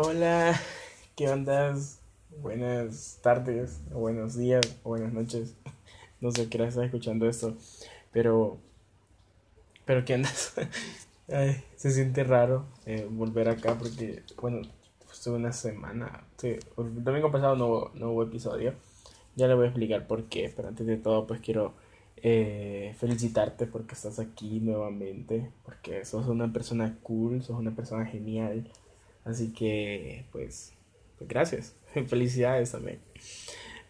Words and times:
Hola, 0.00 0.56
¿qué 1.16 1.28
ondas? 1.28 1.98
Buenas 2.40 3.18
tardes, 3.20 3.80
buenos 3.90 4.36
días, 4.36 4.64
buenas 4.84 5.12
noches. 5.12 5.56
No 6.20 6.30
sé 6.30 6.48
qué 6.48 6.58
hora 6.58 6.68
estás 6.68 6.84
escuchando 6.84 7.28
esto, 7.28 7.56
pero. 8.12 8.58
Pero 9.84 10.04
¿qué 10.04 10.14
andas? 10.14 10.54
Ay, 11.28 11.64
se 11.74 11.90
siente 11.90 12.22
raro 12.22 12.64
eh, 12.86 13.08
volver 13.10 13.48
acá 13.48 13.76
porque, 13.76 14.22
bueno, 14.40 14.62
estuve 15.12 15.34
una 15.34 15.52
semana. 15.52 16.22
Sí, 16.36 16.50
el 16.78 17.02
domingo 17.04 17.32
pasado 17.32 17.56
no, 17.56 17.90
no 17.94 18.12
hubo 18.12 18.22
episodio. 18.22 18.74
Ya 19.34 19.48
le 19.48 19.54
voy 19.54 19.64
a 19.64 19.68
explicar 19.70 20.06
por 20.06 20.26
qué, 20.26 20.52
pero 20.54 20.68
antes 20.68 20.86
de 20.86 20.96
todo, 20.96 21.26
pues 21.26 21.40
quiero 21.40 21.74
eh, 22.18 22.94
felicitarte 22.98 23.66
porque 23.66 23.94
estás 23.94 24.20
aquí 24.20 24.60
nuevamente, 24.60 25.50
porque 25.64 26.04
sos 26.04 26.28
una 26.28 26.52
persona 26.52 26.98
cool, 27.02 27.42
sos 27.42 27.58
una 27.58 27.74
persona 27.74 28.06
genial. 28.06 28.70
Así 29.28 29.52
que, 29.52 30.24
pues, 30.32 30.74
pues 31.18 31.28
gracias. 31.28 31.76
Felicidades 32.06 32.72
también. 32.72 33.00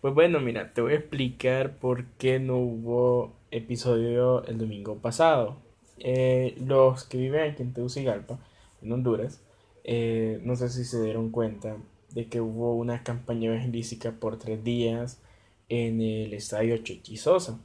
Pues 0.01 0.15
bueno, 0.15 0.41
mira, 0.41 0.73
te 0.75 0.81
voy 0.81 0.93
a 0.93 0.97
explicar 0.97 1.79
por 1.79 2.05
qué 2.19 2.39
no 2.39 2.57
hubo 2.59 3.33
episodio 3.51 4.45
el 4.47 4.59
domingo 4.59 4.99
pasado. 4.99 5.57
Eh, 5.99 6.57
los 6.65 7.05
que 7.05 7.19
viven 7.19 7.51
aquí 7.51 7.63
en 7.63 7.73
Tegucigalpa, 7.73 8.39
en 8.83 8.93
Honduras, 8.93 9.41
eh, 9.85 10.41
no 10.45 10.55
sé 10.57 10.69
si 10.69 10.85
se 10.85 11.03
dieron 11.03 11.31
cuenta 11.31 11.77
de 12.11 12.29
que 12.29 12.41
hubo 12.41 12.75
una 12.77 13.03
campaña 13.03 13.51
evangelística 13.51 14.13
por 14.13 14.39
tres 14.39 14.63
días 14.63 15.21
en 15.69 16.01
el 16.01 16.33
estadio 16.35 16.79
Chequizosa 16.79 17.59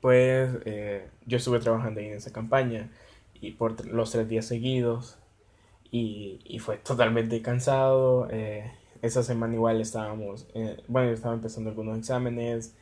pues 0.00 0.50
eh, 0.64 1.08
yo 1.26 1.36
estuve 1.36 1.60
trabajando 1.60 2.00
ahí 2.00 2.06
en 2.06 2.14
esa 2.14 2.32
campaña 2.32 2.90
y 3.40 3.52
por 3.52 3.86
los 3.86 4.10
tres 4.10 4.28
días 4.28 4.46
seguidos 4.46 5.18
y, 5.90 6.40
y 6.44 6.58
fue 6.58 6.76
totalmente 6.78 7.40
cansado. 7.42 8.28
Eh, 8.30 8.70
esa 9.02 9.22
semana 9.22 9.54
igual 9.54 9.80
estábamos, 9.80 10.46
eh, 10.54 10.76
bueno, 10.86 11.08
yo 11.08 11.14
estaba 11.14 11.34
empezando 11.34 11.70
algunos 11.70 11.98
exámenes, 11.98 12.74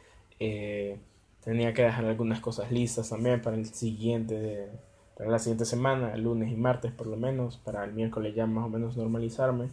tenía 1.44 1.72
que 1.74 1.82
dejar 1.82 2.04
algunas 2.04 2.40
cosas 2.40 2.72
listas 2.72 3.08
también 3.08 3.40
para 3.40 3.56
el 3.56 3.66
siguiente, 3.66 4.68
para 5.16 5.30
la 5.30 5.38
siguiente 5.38 5.64
semana, 5.64 6.16
lunes 6.16 6.50
y 6.50 6.56
martes 6.56 6.90
por 6.92 7.06
lo 7.06 7.16
menos, 7.16 7.56
para 7.58 7.84
el 7.84 7.92
miércoles 7.92 8.34
ya 8.34 8.46
más 8.46 8.64
o 8.64 8.68
menos 8.68 8.96
normalizarme. 8.96 9.68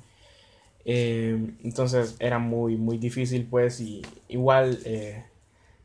entonces 0.86 2.16
era 2.20 2.38
muy, 2.38 2.78
muy 2.78 3.00
difícil 3.00 3.48
pues 3.50 3.80
y 3.82 4.04
igual 4.28 4.80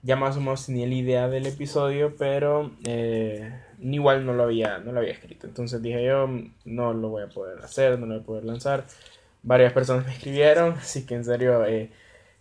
ya 0.02 0.16
más 0.16 0.36
o 0.36 0.40
menos 0.40 0.64
tenía 0.66 0.86
la 0.86 0.94
idea 0.94 1.28
del 1.28 1.46
episodio, 1.46 2.14
pero 2.16 2.70
eh, 2.84 3.52
igual 3.80 4.24
no 4.24 4.32
lo, 4.32 4.44
había, 4.44 4.78
no 4.78 4.92
lo 4.92 5.00
había 5.00 5.12
escrito. 5.12 5.46
Entonces 5.46 5.82
dije 5.82 6.04
yo, 6.04 6.28
no 6.64 6.94
lo 6.94 7.08
voy 7.10 7.22
a 7.22 7.28
poder 7.28 7.58
hacer, 7.58 7.98
no 7.98 8.06
lo 8.06 8.14
voy 8.14 8.22
a 8.22 8.26
poder 8.26 8.44
lanzar. 8.44 8.84
Varias 9.42 9.72
personas 9.72 10.06
me 10.06 10.12
escribieron, 10.12 10.72
así 10.74 11.04
que 11.04 11.14
en 11.14 11.24
serio, 11.24 11.64
eh, 11.66 11.90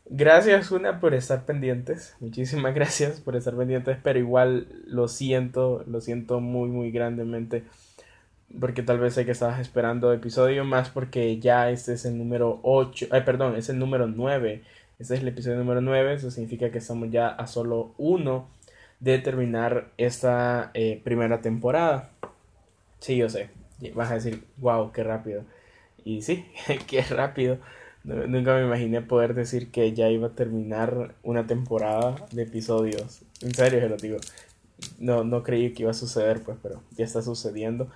gracias 0.09 0.71
una 0.71 0.99
por 0.99 1.13
estar 1.13 1.45
pendientes. 1.45 2.15
Muchísimas 2.19 2.73
gracias 2.75 3.19
por 3.19 3.35
estar 3.35 3.55
pendientes, 3.55 3.97
pero 4.01 4.19
igual 4.19 4.67
lo 4.85 5.07
siento, 5.07 5.83
lo 5.87 6.01
siento 6.01 6.39
muy, 6.39 6.69
muy 6.69 6.91
grandemente. 6.91 7.63
Porque 8.59 8.81
tal 8.81 8.97
vez 8.99 9.13
sé 9.13 9.25
que 9.25 9.31
estabas 9.31 9.59
esperando 9.59 10.11
episodio, 10.11 10.63
más 10.65 10.89
porque 10.89 11.39
ya 11.39 11.69
este 11.69 11.93
es 11.93 12.05
el 12.05 12.17
número 12.17 12.59
8, 12.63 13.07
ay, 13.11 13.21
perdón, 13.21 13.55
es 13.55 13.69
el 13.69 13.77
número 13.77 14.07
9 14.07 14.63
este 14.99 15.15
es 15.15 15.21
el 15.21 15.29
episodio 15.29 15.57
número 15.57 15.79
9, 15.79 16.13
eso 16.13 16.29
significa 16.29 16.71
que 16.71 16.79
estamos 16.79 17.09
ya 17.09 17.29
a 17.29 17.47
solo 17.47 17.93
uno 17.97 18.49
de 18.99 19.17
terminar 19.19 19.91
esta 19.97 20.71
eh, 20.73 20.99
primera 21.03 21.41
temporada. 21.41 22.09
Sí, 22.99 23.15
yo 23.15 23.29
sé, 23.29 23.49
vas 23.95 24.11
a 24.11 24.15
decir, 24.15 24.43
wow, 24.57 24.91
qué 24.91 25.03
rápido. 25.03 25.43
Y 26.03 26.21
sí, 26.21 26.45
qué 26.87 27.01
rápido. 27.03 27.59
Nunca 28.03 28.55
me 28.55 28.65
imaginé 28.65 29.01
poder 29.01 29.33
decir 29.33 29.71
que 29.71 29.93
ya 29.93 30.09
iba 30.09 30.27
a 30.27 30.35
terminar 30.35 31.15
una 31.23 31.47
temporada 31.47 32.15
de 32.31 32.43
episodios. 32.43 33.21
En 33.41 33.53
serio, 33.53 33.79
se 33.79 33.89
lo 33.89 33.97
digo. 33.97 34.17
No, 34.99 35.23
no 35.23 35.43
creí 35.43 35.73
que 35.73 35.83
iba 35.83 35.91
a 35.91 35.93
suceder, 35.93 36.41
pues, 36.43 36.57
pero 36.61 36.81
ya 36.91 37.05
está 37.05 37.21
sucediendo. 37.21 37.89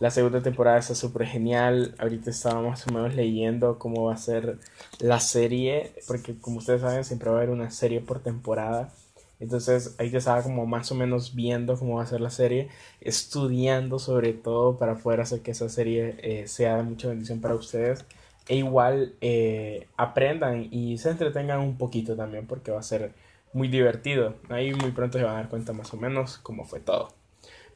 La 0.00 0.10
segunda 0.10 0.40
temporada 0.42 0.78
está 0.78 0.94
súper 0.94 1.26
genial. 1.26 1.94
Ahorita 1.98 2.30
estábamos 2.30 2.70
más 2.70 2.86
o 2.88 2.92
menos 2.92 3.14
leyendo 3.14 3.78
cómo 3.78 4.04
va 4.06 4.14
a 4.14 4.16
ser 4.16 4.58
la 4.98 5.20
serie. 5.20 5.92
Porque 6.06 6.38
como 6.38 6.58
ustedes 6.58 6.80
saben, 6.80 7.04
siempre 7.04 7.30
va 7.30 7.36
a 7.36 7.38
haber 7.38 7.50
una 7.50 7.70
serie 7.70 8.00
por 8.00 8.20
temporada. 8.20 8.90
Entonces 9.38 9.94
ahí 9.98 10.10
te 10.10 10.18
estaba 10.18 10.42
como 10.42 10.66
más 10.66 10.90
o 10.92 10.94
menos 10.94 11.34
viendo 11.34 11.76
cómo 11.76 11.96
va 11.96 12.04
a 12.04 12.06
ser 12.06 12.20
la 12.20 12.30
serie. 12.30 12.68
Estudiando 13.00 13.98
sobre 13.98 14.32
todo 14.32 14.76
para 14.78 14.96
poder 14.96 15.20
hacer 15.20 15.40
que 15.40 15.52
esa 15.52 15.68
serie 15.68 16.16
eh, 16.22 16.48
sea 16.48 16.76
de 16.76 16.82
mucha 16.84 17.08
bendición 17.08 17.40
para 17.40 17.54
ustedes. 17.54 18.04
E 18.48 18.56
igual 18.56 19.14
eh, 19.20 19.86
aprendan 19.96 20.68
y 20.70 20.98
se 20.98 21.10
entretengan 21.10 21.60
un 21.60 21.76
poquito 21.78 22.16
también 22.16 22.46
porque 22.46 22.72
va 22.72 22.80
a 22.80 22.82
ser 22.82 23.12
muy 23.52 23.68
divertido. 23.68 24.34
Ahí 24.48 24.74
muy 24.74 24.90
pronto 24.92 25.18
se 25.18 25.24
van 25.24 25.34
a 25.34 25.38
dar 25.38 25.48
cuenta 25.48 25.72
más 25.72 25.92
o 25.94 25.96
menos 25.96 26.38
cómo 26.38 26.64
fue 26.64 26.80
todo. 26.80 27.21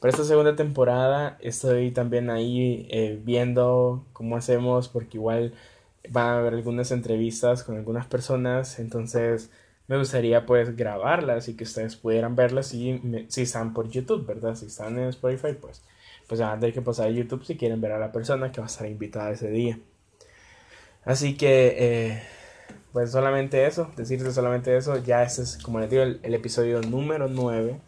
Para 0.06 0.14
esta 0.14 0.24
segunda 0.24 0.54
temporada 0.54 1.36
estoy 1.40 1.90
también 1.90 2.30
ahí 2.30 2.86
eh, 2.90 3.20
viendo 3.24 4.06
cómo 4.12 4.36
hacemos 4.36 4.86
porque 4.86 5.16
igual 5.16 5.52
van 6.10 6.28
a 6.28 6.38
haber 6.38 6.54
algunas 6.54 6.92
entrevistas 6.92 7.64
con 7.64 7.76
algunas 7.76 8.06
personas, 8.06 8.78
entonces 8.78 9.50
me 9.88 9.98
gustaría 9.98 10.46
pues 10.46 10.76
grabarlas 10.76 11.48
y 11.48 11.56
que 11.56 11.64
ustedes 11.64 11.96
pudieran 11.96 12.36
verlas 12.36 12.68
si, 12.68 13.02
si 13.26 13.42
están 13.42 13.74
por 13.74 13.88
YouTube, 13.90 14.24
¿verdad? 14.24 14.54
Si 14.54 14.66
están 14.66 14.96
en 14.96 15.08
Spotify, 15.08 15.54
pues, 15.60 15.82
pues 16.28 16.40
van 16.40 16.50
a 16.50 16.60
tener 16.60 16.72
que 16.72 16.82
pasar 16.82 17.08
a 17.08 17.10
YouTube 17.10 17.44
si 17.44 17.56
quieren 17.56 17.80
ver 17.80 17.90
a 17.90 17.98
la 17.98 18.12
persona 18.12 18.52
que 18.52 18.60
va 18.60 18.68
a 18.68 18.70
estar 18.70 18.86
invitada 18.86 19.32
ese 19.32 19.50
día. 19.50 19.76
Así 21.04 21.36
que, 21.36 21.74
eh, 21.78 22.22
pues 22.92 23.10
solamente 23.10 23.66
eso, 23.66 23.90
decirte 23.96 24.30
solamente 24.30 24.76
eso, 24.76 24.98
ya 24.98 25.24
este 25.24 25.42
es, 25.42 25.58
como 25.58 25.80
les 25.80 25.90
digo, 25.90 26.04
el, 26.04 26.20
el 26.22 26.34
episodio 26.34 26.80
número 26.82 27.26
9 27.26 27.80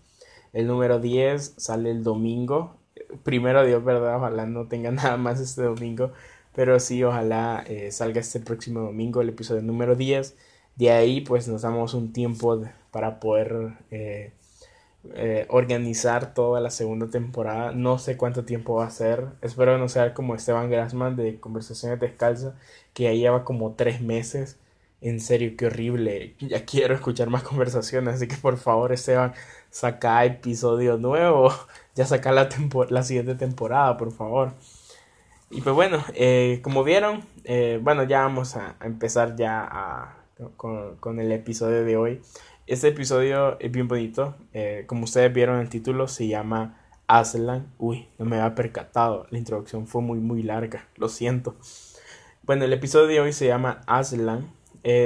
el 0.53 0.67
número 0.67 0.99
10 0.99 1.55
sale 1.57 1.91
el 1.91 2.03
domingo. 2.03 2.77
Primero 3.23 3.65
Dios, 3.65 3.85
¿verdad? 3.85 4.17
Ojalá 4.17 4.47
no 4.47 4.67
tenga 4.69 4.91
nada 4.93 5.17
más 5.17 5.41
este 5.41 5.63
domingo. 5.63 6.13
Pero 6.55 6.81
sí, 6.81 7.05
ojalá 7.05 7.65
eh, 7.69 7.93
salga 7.93 8.21
este 8.21 8.41
próximo 8.41 8.81
domingo 8.81 9.21
el 9.21 9.29
episodio 9.31 9.63
número 9.63 9.95
10. 9.95 10.37
De 10.77 10.91
ahí 10.91 11.21
pues 11.21 11.49
nos 11.49 11.63
damos 11.63 11.95
un 11.95 12.13
tiempo 12.13 12.63
para 12.91 13.21
poder 13.21 13.75
eh, 13.91 14.33
eh, 15.15 15.47
organizar 15.51 16.35
toda 16.35 16.61
la 16.61 16.71
segunda 16.71 17.09
temporada. 17.09 17.73
No 17.73 17.99
sé 17.99 18.17
cuánto 18.17 18.45
tiempo 18.45 18.75
va 18.75 18.87
a 18.87 18.91
ser. 18.91 19.27
Espero 19.43 19.79
no 19.79 19.89
sea 19.89 20.15
como 20.15 20.35
Esteban 20.35 20.71
Grassman 20.71 21.17
de 21.17 21.39
Conversaciones 21.41 22.01
Descalzas, 22.01 22.55
que 22.95 23.05
ya 23.05 23.13
lleva 23.13 23.45
como 23.45 23.75
tres 23.75 24.01
meses. 24.01 24.59
En 25.01 25.21
serio, 25.21 25.55
qué 25.57 25.67
horrible. 25.67 26.35
Ya 26.41 26.65
quiero 26.65 26.95
escuchar 26.95 27.31
más 27.31 27.43
conversaciones. 27.43 28.17
Así 28.17 28.29
que 28.29 28.37
por 28.37 28.57
favor, 28.57 28.93
Esteban, 28.93 29.33
saca 29.71 30.25
episodio 30.25 30.97
nuevo, 30.99 31.53
ya 31.95 32.07
saca 32.07 32.33
la, 32.33 32.49
la 32.91 33.03
siguiente 33.03 33.35
temporada, 33.35 33.97
por 33.97 34.13
favor. 34.13 34.55
Y 35.51 35.63
pues 35.63 35.75
bueno, 35.75 36.05
eh, 36.15 36.61
como 36.63 36.85
vieron, 36.85 37.23
eh, 37.45 37.81
bueno, 37.83 38.03
ya 38.05 38.21
vamos 38.21 38.57
a, 38.57 38.77
empezar 38.83 39.35
ya 39.37 40.17
con, 40.57 41.21
el 41.21 41.33
episodio 41.33 41.85
de 41.85 41.97
hoy. 41.97 42.21
Este 42.67 42.89
episodio 42.89 43.59
es 43.61 43.73
bien 43.73 43.89
bonito, 43.89 44.37
eh, 44.53 44.85
como 44.87 45.05
ustedes 45.05 45.33
vieron 45.33 45.59
el 45.61 45.71
título, 45.71 46.07
se 46.07 46.29
llama 46.29 46.79
Aslan. 47.07 47.73
Uy, 47.79 48.09
no 48.19 48.27
me 48.27 48.37
había 48.37 48.55
percatado, 48.55 49.27
la 49.31 49.39
introducción 49.39 49.87
fue 49.87 50.03
muy 50.03 50.19
muy 50.19 50.43
larga, 50.43 50.87
lo 50.97 51.09
siento. 51.09 51.57
Bueno, 52.43 52.67
el 52.67 52.73
episodio 52.75 53.07
de 53.07 53.21
hoy 53.21 53.33
se 53.33 53.47
llama 53.47 53.81
Aslan. 53.87 54.58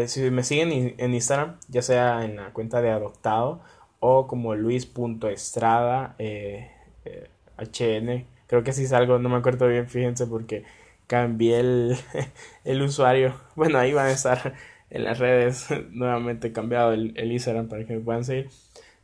Si 0.06 0.30
me 0.30 0.42
siguen 0.42 0.94
en 0.98 1.14
Instagram, 1.14 1.56
ya 1.68 1.82
sea 1.82 2.24
en 2.24 2.36
la 2.36 2.52
cuenta 2.52 2.80
de 2.82 2.90
adoptado 2.90 3.60
o 4.04 4.26
como 4.26 4.56
luis.estrada 4.56 6.16
eh, 6.18 6.68
eh, 7.04 7.28
HN. 7.56 8.26
Creo 8.48 8.64
que 8.64 8.72
si 8.72 8.86
salgo, 8.86 9.20
no 9.20 9.28
me 9.28 9.36
acuerdo 9.36 9.68
bien, 9.68 9.88
fíjense, 9.88 10.26
porque 10.26 10.64
cambié 11.06 11.60
el, 11.60 11.96
el 12.64 12.82
usuario. 12.82 13.34
Bueno, 13.54 13.78
ahí 13.78 13.92
van 13.92 14.06
a 14.06 14.10
estar 14.10 14.54
en 14.90 15.04
las 15.04 15.20
redes 15.20 15.68
nuevamente 15.92 16.52
cambiado 16.52 16.92
el, 16.92 17.12
el 17.16 17.30
Instagram 17.30 17.68
para 17.68 17.86
que 17.86 17.94
me 17.94 18.00
puedan 18.00 18.24
seguir. 18.24 18.50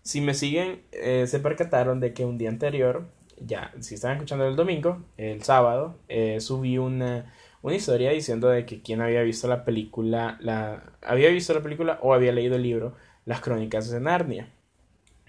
Si 0.02 0.20
me 0.20 0.34
siguen, 0.34 0.82
eh, 0.90 1.26
se 1.28 1.38
percataron 1.38 2.00
de 2.00 2.12
que 2.12 2.24
un 2.24 2.36
día 2.36 2.48
anterior, 2.48 3.06
ya, 3.40 3.72
si 3.78 3.94
están 3.94 4.14
escuchando 4.14 4.48
el 4.48 4.56
domingo, 4.56 5.04
el 5.16 5.44
sábado, 5.44 5.96
eh, 6.08 6.40
subí 6.40 6.76
una, 6.76 7.32
una 7.68 7.76
historia 7.76 8.10
diciendo 8.10 8.48
de 8.48 8.66
que 8.66 8.82
quien 8.82 9.00
había 9.00 9.22
visto 9.22 9.46
la 9.46 9.64
película, 9.64 10.38
la, 10.40 10.92
había 11.02 11.28
visto 11.28 11.54
la 11.54 11.62
película 11.62 11.98
o 12.02 12.14
había 12.14 12.32
leído 12.32 12.56
el 12.56 12.62
libro 12.62 12.94
Las 13.24 13.40
Crónicas 13.40 13.90
de 13.90 14.00
Narnia. 14.00 14.52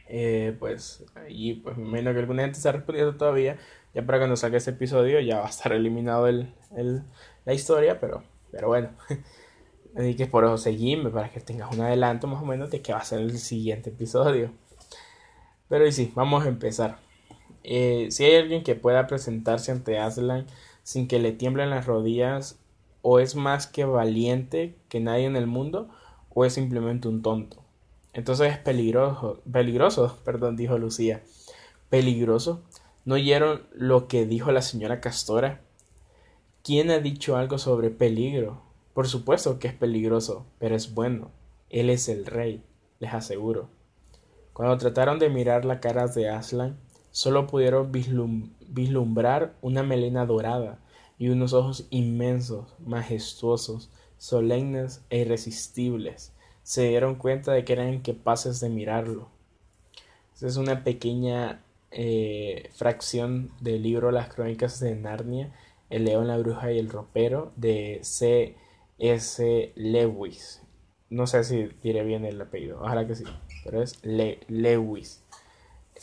Eh, 0.08 0.56
pues 0.58 1.06
y 1.28 1.56
pues 1.56 1.78
me 1.78 1.84
imagino 1.84 2.14
que 2.14 2.20
alguna 2.20 2.44
gente 2.44 2.58
está 2.58 2.72
respondiendo 2.72 3.16
todavía. 3.16 3.58
Ya 3.94 4.06
para 4.06 4.20
cuando 4.20 4.36
salga 4.36 4.58
este 4.58 4.72
episodio 4.72 5.20
ya 5.20 5.40
va 5.40 5.48
a 5.48 5.50
estar 5.50 5.74
eliminado 5.74 6.28
el, 6.28 6.54
el, 6.76 7.04
la 7.46 7.54
historia, 7.54 8.00
pero, 8.00 8.24
pero 8.52 8.68
bueno. 8.68 8.90
Así 9.96 10.16
que 10.16 10.28
por 10.28 10.46
eso 10.46 10.58
seguime 10.58 11.10
para 11.10 11.30
que 11.30 11.42
tengas 11.42 11.74
un 11.74 11.82
adelanto 11.82 12.28
más 12.28 12.42
o 12.42 12.46
menos 12.46 12.70
de 12.72 12.82
que 12.82 12.94
va 12.94 13.00
a 13.00 13.06
ser 13.06 13.20
el 13.20 13.38
siguiente 13.38 13.90
episodio. 13.90 14.52
Pero 15.68 15.86
y 15.86 15.92
sí, 15.92 16.12
vamos 16.16 16.46
a 16.46 16.50
empezar. 16.50 17.00
Eh, 17.64 18.08
si 18.12 18.24
hay 18.24 18.36
alguien 18.36 18.64
que 18.64 18.76
pueda 18.76 19.08
presentarse 19.08 19.72
ante 19.72 20.00
Aslan 20.00 20.48
sin 20.90 21.08
que 21.08 21.20
le 21.20 21.34
tiemblen 21.34 21.70
las 21.70 21.86
rodillas, 21.86 22.58
o 23.04 23.20
es 23.20 23.36
más 23.36 23.68
que 23.68 23.86
valiente 23.86 24.76
que 24.90 25.00
nadie 25.00 25.26
en 25.26 25.36
el 25.36 25.46
mundo 25.46 25.88
o 26.34 26.46
es 26.46 26.54
simplemente 26.54 27.08
un 27.08 27.22
tonto. 27.22 27.58
Entonces 28.12 28.54
es 28.54 28.58
peligroso, 28.58 29.40
peligroso, 29.52 30.18
perdón, 30.26 30.56
dijo 30.58 30.80
Lucía. 30.80 31.22
Peligroso. 31.92 32.64
¿No 33.06 33.14
oyeron 33.14 33.62
lo 33.72 34.08
que 34.08 34.26
dijo 34.26 34.52
la 34.52 34.64
señora 34.64 35.00
Castora? 35.00 35.62
¿Quién 36.64 36.90
ha 36.90 36.98
dicho 36.98 37.38
algo 37.38 37.60
sobre 37.60 37.92
peligro? 37.92 38.64
Por 38.96 39.08
supuesto 39.08 39.60
que 39.60 39.68
es 39.68 39.76
peligroso, 39.76 40.48
pero 40.58 40.76
es 40.76 40.96
bueno. 40.96 41.30
Él 41.70 41.92
es 41.92 42.10
el 42.10 42.26
rey, 42.26 42.64
les 43.00 43.14
aseguro. 43.14 43.70
Cuando 44.54 44.76
trataron 44.78 45.20
de 45.20 45.30
mirar 45.30 45.66
la 45.66 45.82
cara 45.82 46.08
de 46.08 46.30
Aslan, 46.30 46.80
solo 47.12 47.46
pudieron 47.46 47.92
vislumbrar 48.70 49.56
una 49.62 49.84
melena 49.84 50.26
dorada 50.26 50.80
y 51.18 51.30
unos 51.30 51.54
ojos 51.54 51.88
inmensos, 51.90 52.76
majestuosos, 52.80 53.90
solemnes 54.18 55.04
e 55.10 55.20
irresistibles. 55.20 56.34
Se 56.64 56.88
dieron 56.88 57.16
cuenta 57.16 57.52
de 57.52 57.66
que 57.66 57.74
eran 57.74 57.94
incapaces 57.94 58.60
de 58.60 58.70
mirarlo. 58.70 59.30
Esta 60.34 60.48
es 60.48 60.58
una 60.58 60.84
pequeña 60.84 61.62
eh, 61.92 62.70
fracción 62.76 63.52
del 63.60 63.84
libro 63.84 64.12
Las 64.12 64.34
Crónicas 64.34 64.80
de 64.80 64.96
Narnia, 64.96 65.52
El 65.90 66.06
León, 66.06 66.28
la 66.28 66.38
Bruja 66.38 66.72
y 66.72 66.80
el 66.80 66.90
Ropero 66.90 67.52
de 67.56 68.00
C. 68.04 68.56
S. 69.00 69.72
Lewis. 69.76 70.62
No 71.10 71.26
sé 71.26 71.44
si 71.44 71.70
diré 71.82 72.04
bien 72.04 72.26
el 72.26 72.40
apellido, 72.40 72.80
ojalá 72.82 73.08
que 73.08 73.16
sí, 73.16 73.24
pero 73.64 73.82
es 73.82 74.00
Lewis. 74.04 75.24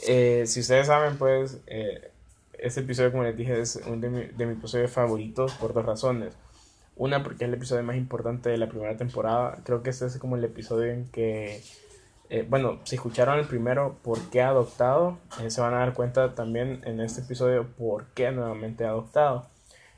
Eh, 0.08 0.44
si 0.46 0.60
ustedes 0.60 0.88
saben, 0.88 1.16
pues, 1.16 1.60
eh, 1.66 2.10
este 2.58 2.80
episodio, 2.80 3.10
como 3.12 3.24
les 3.24 3.36
dije, 3.36 3.60
es 3.60 3.80
uno 3.86 3.96
de, 3.96 4.10
mi, 4.10 4.24
de 4.24 4.46
mis 4.46 4.58
episodios 4.58 4.90
favoritos 4.90 5.54
por 5.54 5.74
dos 5.74 5.84
razones. 5.84 6.36
Una, 6.96 7.22
porque 7.22 7.44
es 7.44 7.48
el 7.48 7.54
episodio 7.54 7.82
más 7.82 7.96
importante 7.96 8.48
de 8.48 8.56
la 8.56 8.68
primera 8.68 8.96
temporada. 8.96 9.58
Creo 9.64 9.82
que 9.82 9.90
este 9.90 10.06
es 10.06 10.18
como 10.18 10.36
el 10.36 10.44
episodio 10.44 10.92
en 10.92 11.08
que, 11.10 11.62
eh, 12.30 12.46
bueno, 12.48 12.80
si 12.84 12.96
escucharon 12.96 13.38
el 13.38 13.46
primero, 13.46 13.98
¿por 14.02 14.18
qué 14.30 14.40
adoptado? 14.40 15.18
se 15.48 15.60
van 15.60 15.74
a 15.74 15.78
dar 15.78 15.92
cuenta 15.92 16.34
también 16.34 16.80
en 16.84 17.00
este 17.00 17.20
episodio 17.20 17.66
por 17.76 18.06
qué 18.14 18.30
nuevamente 18.32 18.86
adoptado. 18.86 19.46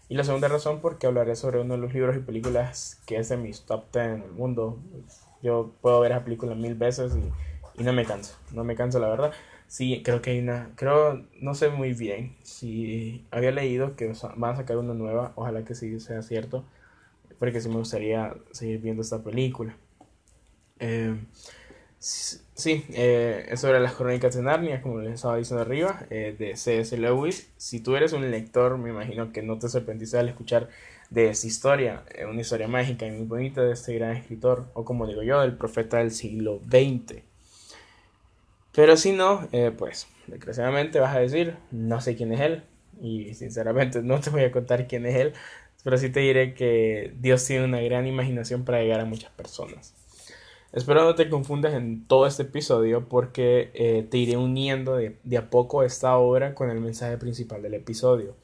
Y 0.09 0.15
la 0.17 0.25
segunda 0.25 0.49
razón 0.49 0.81
porque 0.81 1.07
hablaré 1.07 1.37
sobre 1.37 1.61
uno 1.61 1.75
de 1.75 1.81
los 1.81 1.93
libros 1.95 2.17
y 2.17 2.21
películas 2.21 3.01
que 3.07 3.19
es 3.19 3.29
de 3.29 3.37
mis 3.37 3.63
top 3.63 3.85
10 3.93 4.07
en 4.07 4.23
el 4.23 4.33
mundo. 4.33 4.79
Yo 5.43 5.73
puedo 5.81 6.01
ver 6.01 6.13
esa 6.13 6.25
película 6.25 6.55
mil 6.57 6.75
veces 6.75 7.13
y, 7.15 7.81
y 7.81 7.85
no 7.85 7.93
me 7.93 8.05
canso, 8.05 8.35
no 8.53 8.65
me 8.65 8.75
canso 8.75 8.99
la 8.99 9.09
verdad. 9.09 9.33
Sí, 9.69 10.03
creo 10.03 10.23
que 10.23 10.31
hay 10.31 10.39
una, 10.41 10.73
creo, 10.77 11.25
no 11.41 11.55
sé 11.55 11.69
muy 11.69 11.93
bien 11.93 12.37
si 12.43 13.27
había 13.31 13.51
leído 13.53 13.97
que 13.97 14.13
van 14.37 14.55
a 14.55 14.57
sacar 14.57 14.79
una 14.79 14.95
nueva, 14.95 15.33
ojalá 15.37 15.65
que 15.65 15.75
sí 15.75 16.01
sea 16.01 16.23
cierto, 16.23 16.65
porque 17.39 17.61
sí 17.61 17.69
me 17.71 17.77
gustaría 17.77 18.37
seguir 18.53 18.81
viendo 18.81 19.03
esta 19.03 19.23
película. 19.25 19.77
Eh, 20.81 21.17
Sí, 22.55 22.85
eh, 22.91 23.47
es 23.51 23.61
sobre 23.61 23.81
las 23.81 23.95
crónicas 23.95 24.35
de 24.35 24.43
Narnia, 24.43 24.83
como 24.83 25.01
les 25.01 25.15
estaba 25.15 25.37
diciendo 25.37 25.63
arriba, 25.63 26.07
eh, 26.11 26.35
de 26.39 26.57
C.S. 26.57 26.97
Lewis. 26.99 27.51
Si 27.57 27.81
tú 27.81 27.97
eres 27.97 28.13
un 28.13 28.31
lector, 28.31 28.79
me 28.79 28.91
imagino 28.91 29.33
que 29.33 29.43
no 29.43 29.59
te 29.59 29.69
sorprendiste 29.69 30.19
al 30.19 30.29
escuchar 30.29 30.69
de 31.11 31.31
esta 31.31 31.47
historia, 31.47 32.05
eh, 32.15 32.27
una 32.27 32.41
historia 32.41 32.69
mágica 32.69 33.07
y 33.07 33.13
muy 33.13 33.27
bonita 33.27 33.63
de 33.63 33.73
este 33.73 33.95
gran 33.95 34.17
escritor, 34.17 34.71
o 34.75 34.85
como 34.85 35.07
digo 35.07 35.23
yo, 35.23 35.41
del 35.41 35.57
profeta 35.57 35.99
del 35.99 36.11
siglo 36.11 36.61
XX. 36.67 37.25
Pero 38.79 38.97
si 38.97 39.11
no, 39.11 39.49
eh, 39.51 39.73
pues, 39.77 40.07
desgraciadamente 40.29 41.01
vas 41.01 41.17
a 41.17 41.19
decir, 41.19 41.57
no 41.73 42.01
sé 42.01 42.15
quién 42.15 42.33
es 42.33 42.39
él, 42.39 42.63
y 43.03 43.35
sinceramente 43.35 44.03
no 44.05 44.21
te 44.21 44.31
voy 44.31 44.43
a 44.43 44.53
contar 44.53 44.87
quién 44.87 45.05
es 45.05 45.17
él, 45.17 45.33
pero 45.83 45.99
sí 45.99 46.11
te 46.11 46.21
diré 46.21 46.55
que 46.55 47.13
Dios 47.19 47.45
tiene 47.45 47.65
una 47.65 47.81
gran 47.81 48.07
imaginación 48.07 48.65
para 48.65 48.81
llegar 48.81 49.01
a 49.01 49.05
muchas 49.05 49.33
personas. 49.33 49.95
Espero 50.73 51.03
no 51.03 51.17
te 51.17 51.29
confundas 51.29 51.75
en 51.75 52.07
todo 52.07 52.25
este 52.25 52.45
episodio 52.45 53.09
porque 53.09 53.73
eh, 53.75 54.07
te 54.09 54.17
iré 54.17 54.37
uniendo 54.37 54.95
de, 54.95 55.37
a 55.37 55.51
poco 55.51 55.83
esta 55.83 56.17
obra 56.17 56.55
con 56.55 56.71
el 56.71 56.79
mensaje 56.79 57.19
principal 57.19 57.61
del 57.63 57.75
episodio. 57.75 58.37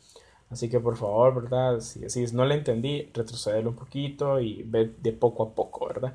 Así 0.51 0.69
que 0.69 0.81
por 0.81 0.97
favor, 0.97 1.45
¿verdad? 1.45 1.79
Si, 1.79 2.11
si 2.11 2.35
no 2.35 2.45
le 2.45 2.57
entendí, 2.57 3.09
retroceder 3.15 3.69
un 3.69 3.77
poquito 3.77 4.41
y 4.41 4.65
ve 4.65 4.91
de 5.01 5.13
poco 5.13 5.45
a 5.45 5.55
poco, 5.55 5.87
¿verdad? 5.87 6.15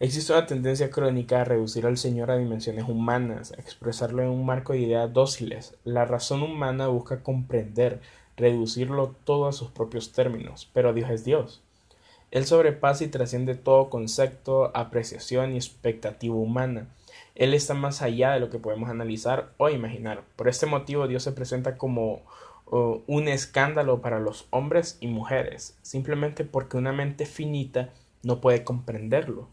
Existe 0.00 0.32
una 0.32 0.46
tendencia 0.46 0.90
crónica 0.90 1.40
a 1.40 1.44
reducir 1.44 1.86
al 1.86 1.96
Señor 1.96 2.30
a 2.30 2.36
dimensiones 2.36 2.88
humanas, 2.88 3.52
a 3.52 3.60
expresarlo 3.60 4.22
en 4.22 4.30
un 4.30 4.44
marco 4.44 4.72
de 4.72 4.80
ideas 4.80 5.12
dóciles. 5.12 5.76
La 5.84 6.04
razón 6.04 6.42
humana 6.42 6.88
busca 6.88 7.22
comprender, 7.22 8.00
reducirlo 8.36 9.14
todo 9.24 9.46
a 9.46 9.52
sus 9.52 9.70
propios 9.70 10.10
términos, 10.12 10.68
pero 10.72 10.92
Dios 10.92 11.10
es 11.10 11.24
Dios. 11.24 11.62
Él 12.32 12.46
sobrepasa 12.46 13.04
y 13.04 13.08
trasciende 13.08 13.54
todo 13.54 13.90
concepto, 13.90 14.72
apreciación 14.74 15.52
y 15.52 15.56
expectativa 15.56 16.34
humana. 16.34 16.88
Él 17.34 17.54
está 17.54 17.74
más 17.74 18.02
allá 18.02 18.32
de 18.32 18.40
lo 18.40 18.50
que 18.50 18.58
podemos 18.58 18.88
analizar 18.88 19.52
o 19.58 19.68
imaginar. 19.68 20.24
Por 20.34 20.48
este 20.48 20.66
motivo 20.66 21.06
Dios 21.06 21.22
se 21.22 21.32
presenta 21.32 21.76
como 21.76 22.22
un 23.06 23.28
escándalo 23.28 24.00
para 24.00 24.18
los 24.18 24.46
hombres 24.48 24.96
y 25.00 25.06
mujeres, 25.06 25.76
simplemente 25.82 26.44
porque 26.44 26.78
una 26.78 26.92
mente 26.92 27.26
finita 27.26 27.90
no 28.22 28.40
puede 28.40 28.64
comprenderlo. 28.64 29.46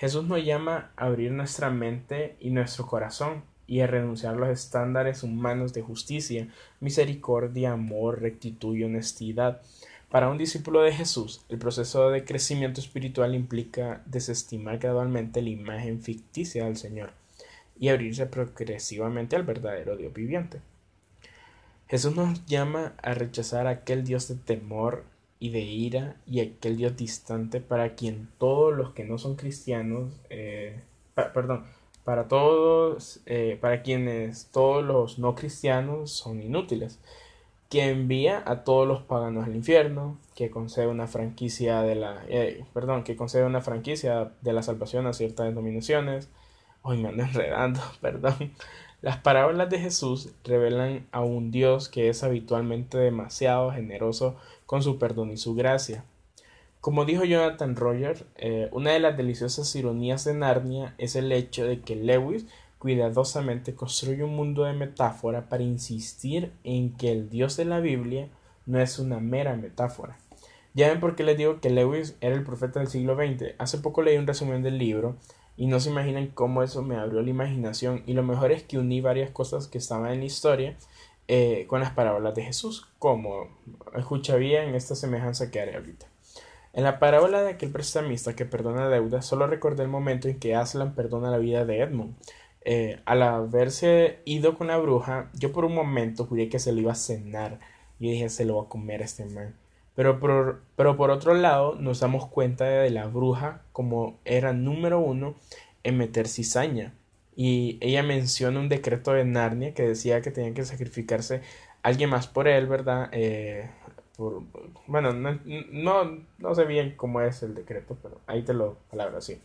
Jesús 0.00 0.24
nos 0.24 0.42
llama 0.42 0.92
a 0.96 1.04
abrir 1.04 1.30
nuestra 1.30 1.68
mente 1.68 2.34
y 2.40 2.48
nuestro 2.48 2.86
corazón 2.86 3.42
y 3.66 3.80
a 3.80 3.86
renunciar 3.86 4.34
a 4.34 4.38
los 4.38 4.48
estándares 4.48 5.22
humanos 5.22 5.74
de 5.74 5.82
justicia, 5.82 6.48
misericordia, 6.80 7.72
amor, 7.72 8.22
rectitud 8.22 8.74
y 8.74 8.84
honestidad 8.84 9.60
para 10.08 10.30
un 10.30 10.38
discípulo 10.38 10.80
de 10.80 10.94
Jesús, 10.94 11.44
el 11.50 11.58
proceso 11.58 12.08
de 12.08 12.24
crecimiento 12.24 12.80
espiritual 12.80 13.34
implica 13.34 14.00
desestimar 14.06 14.78
gradualmente 14.78 15.42
la 15.42 15.50
imagen 15.50 16.00
ficticia 16.00 16.64
del 16.64 16.78
Señor 16.78 17.12
y 17.78 17.90
abrirse 17.90 18.24
progresivamente 18.24 19.36
al 19.36 19.42
verdadero 19.42 19.98
Dios 19.98 20.14
viviente. 20.14 20.62
Jesús 21.88 22.16
nos 22.16 22.46
llama 22.46 22.94
a 23.02 23.12
rechazar 23.12 23.66
aquel 23.66 24.02
Dios 24.02 24.28
de 24.28 24.36
temor 24.36 25.04
y 25.40 25.50
de 25.50 25.60
ira 25.60 26.16
y 26.26 26.40
aquel 26.40 26.76
Dios 26.76 26.96
distante 26.96 27.60
para 27.60 27.96
quien 27.96 28.28
todos 28.38 28.76
los 28.76 28.92
que 28.92 29.04
no 29.04 29.18
son 29.18 29.36
cristianos, 29.36 30.12
eh, 30.28 30.80
perdón, 31.14 31.64
para 32.04 32.28
todos, 32.28 33.20
eh, 33.26 33.58
para 33.60 33.82
quienes 33.82 34.46
todos 34.52 34.84
los 34.84 35.18
no 35.18 35.34
cristianos 35.34 36.12
son 36.12 36.42
inútiles 36.42 37.00
que 37.70 37.88
envía 37.88 38.42
a 38.46 38.64
todos 38.64 38.86
los 38.86 39.02
paganos 39.02 39.46
al 39.46 39.54
infierno, 39.54 40.18
que 40.34 40.50
concede 40.50 40.88
una 40.88 41.06
franquicia 41.06 41.82
de 41.82 41.94
la, 41.94 42.24
eh, 42.28 42.64
perdón, 42.74 43.04
que 43.04 43.16
concede 43.16 43.44
una 43.44 43.60
franquicia 43.60 44.32
de 44.40 44.52
la 44.52 44.64
salvación 44.64 45.06
a 45.06 45.12
ciertas 45.12 45.46
denominaciones. 45.46 46.28
Hoy 46.82 46.98
me 46.98 47.10
ando 47.10 47.22
enredando, 47.22 47.80
perdón. 48.00 48.34
Las 49.02 49.18
parábolas 49.18 49.70
de 49.70 49.78
Jesús 49.78 50.30
revelan 50.44 51.06
a 51.12 51.20
un 51.20 51.52
Dios 51.52 51.88
que 51.88 52.08
es 52.08 52.24
habitualmente 52.24 52.98
demasiado 52.98 53.70
generoso 53.72 54.36
con 54.70 54.84
su 54.84 54.98
perdón 54.98 55.32
y 55.32 55.36
su 55.36 55.56
gracia. 55.56 56.04
Como 56.80 57.04
dijo 57.04 57.24
Jonathan 57.24 57.74
Roger, 57.74 58.24
eh, 58.36 58.68
una 58.70 58.92
de 58.92 59.00
las 59.00 59.16
deliciosas 59.16 59.74
ironías 59.74 60.24
de 60.24 60.34
Narnia 60.34 60.94
es 60.96 61.16
el 61.16 61.32
hecho 61.32 61.64
de 61.64 61.80
que 61.80 61.96
Lewis 61.96 62.46
cuidadosamente 62.78 63.74
construye 63.74 64.22
un 64.22 64.36
mundo 64.36 64.62
de 64.62 64.72
metáfora 64.74 65.48
para 65.48 65.64
insistir 65.64 66.52
en 66.62 66.96
que 66.96 67.10
el 67.10 67.28
Dios 67.28 67.56
de 67.56 67.64
la 67.64 67.80
Biblia 67.80 68.28
no 68.64 68.80
es 68.80 69.00
una 69.00 69.18
mera 69.18 69.56
metáfora. 69.56 70.20
Ya 70.74 70.86
ven 70.86 71.00
por 71.00 71.16
qué 71.16 71.24
les 71.24 71.36
digo 71.36 71.60
que 71.60 71.70
Lewis 71.70 72.14
era 72.20 72.36
el 72.36 72.44
profeta 72.44 72.78
del 72.78 72.88
siglo 72.88 73.16
XX. 73.16 73.56
Hace 73.58 73.78
poco 73.78 74.02
leí 74.02 74.18
un 74.18 74.28
resumen 74.28 74.62
del 74.62 74.78
libro 74.78 75.16
y 75.56 75.66
no 75.66 75.80
se 75.80 75.90
imaginan 75.90 76.28
cómo 76.28 76.62
eso 76.62 76.84
me 76.84 76.94
abrió 76.94 77.22
la 77.22 77.30
imaginación 77.30 78.04
y 78.06 78.12
lo 78.12 78.22
mejor 78.22 78.52
es 78.52 78.62
que 78.62 78.78
uní 78.78 79.00
varias 79.00 79.32
cosas 79.32 79.66
que 79.66 79.78
estaban 79.78 80.12
en 80.12 80.20
la 80.20 80.26
historia 80.26 80.76
eh, 81.32 81.66
con 81.68 81.78
las 81.78 81.92
parábolas 81.92 82.34
de 82.34 82.42
Jesús, 82.42 82.88
como 82.98 83.46
escucha 83.96 84.34
bien 84.34 84.74
esta 84.74 84.96
semejanza 84.96 85.52
que 85.52 85.60
haré 85.60 85.76
ahorita. 85.76 86.06
En 86.72 86.82
la 86.82 86.98
parábola 86.98 87.44
de 87.44 87.50
aquel 87.50 87.70
prestamista 87.70 88.34
que 88.34 88.46
perdona 88.46 88.88
deuda, 88.88 89.22
solo 89.22 89.46
recordé 89.46 89.84
el 89.84 89.88
momento 89.88 90.26
en 90.26 90.40
que 90.40 90.56
Aslan 90.56 90.96
perdona 90.96 91.30
la 91.30 91.38
vida 91.38 91.64
de 91.64 91.82
Edmund, 91.82 92.16
eh, 92.64 92.98
al 93.04 93.22
haberse 93.22 94.18
ido 94.24 94.58
con 94.58 94.66
la 94.66 94.78
bruja, 94.78 95.30
yo 95.32 95.52
por 95.52 95.64
un 95.64 95.72
momento 95.72 96.26
juré 96.26 96.48
que 96.48 96.58
se 96.58 96.72
lo 96.72 96.80
iba 96.80 96.90
a 96.90 96.96
cenar. 96.96 97.60
Y 98.00 98.10
dije, 98.10 98.28
se 98.28 98.44
lo 98.44 98.56
va 98.56 98.62
a 98.64 98.68
comer 98.68 99.00
este 99.00 99.24
man. 99.26 99.54
Pero 99.94 100.18
por 100.18 101.10
otro 101.12 101.34
lado, 101.34 101.76
nos 101.76 102.00
damos 102.00 102.26
cuenta 102.26 102.64
de 102.64 102.90
la 102.90 103.06
bruja 103.06 103.62
como 103.72 104.18
era 104.24 104.52
número 104.52 104.98
uno 104.98 105.36
en 105.84 105.96
meter 105.96 106.26
cizaña. 106.26 106.92
Y 107.36 107.78
ella 107.80 108.02
menciona 108.02 108.60
un 108.60 108.68
decreto 108.68 109.12
de 109.12 109.24
Narnia 109.24 109.72
que 109.74 109.82
decía 109.82 110.20
que 110.20 110.30
tenía 110.30 110.52
que 110.52 110.64
sacrificarse 110.64 111.42
alguien 111.82 112.10
más 112.10 112.26
por 112.26 112.48
él, 112.48 112.66
¿verdad? 112.66 113.08
Eh, 113.12 113.70
por, 114.16 114.42
bueno, 114.86 115.12
no, 115.12 115.38
no, 115.44 116.18
no, 116.38 116.54
sé 116.54 116.64
bien 116.64 116.94
cómo 116.96 117.20
es 117.22 117.42
el 117.42 117.54
decreto, 117.54 117.96
pero 118.02 118.20
ahí 118.26 118.42
te 118.42 118.52
lo 118.52 118.76
palabra 118.90 119.18
así. 119.18 119.40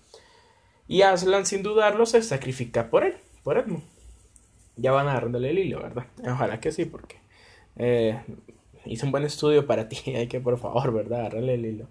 Y 0.87 1.01
Aslan, 1.01 1.45
sin 1.45 1.63
dudarlo, 1.63 2.05
se 2.05 2.21
sacrifica 2.21 2.89
por 2.89 3.03
él, 3.03 3.15
por 3.43 3.57
Edmund. 3.57 3.83
Ya 4.75 4.91
van 4.91 5.07
a 5.07 5.13
darle 5.13 5.49
el 5.49 5.59
hilo, 5.59 5.81
¿verdad? 5.81 6.05
Ojalá 6.27 6.59
que 6.59 6.71
sí, 6.71 6.85
porque 6.85 7.15
eh, 7.77 8.21
hice 8.85 9.05
un 9.05 9.11
buen 9.11 9.23
estudio 9.23 9.65
para 9.65 9.87
ti, 9.87 9.97
hay 10.15 10.27
que 10.27 10.39
por 10.39 10.57
favor, 10.59 10.93
¿verdad? 10.93 11.21
Agarrarle 11.21 11.53
el 11.55 11.65
hilo. 11.65 11.87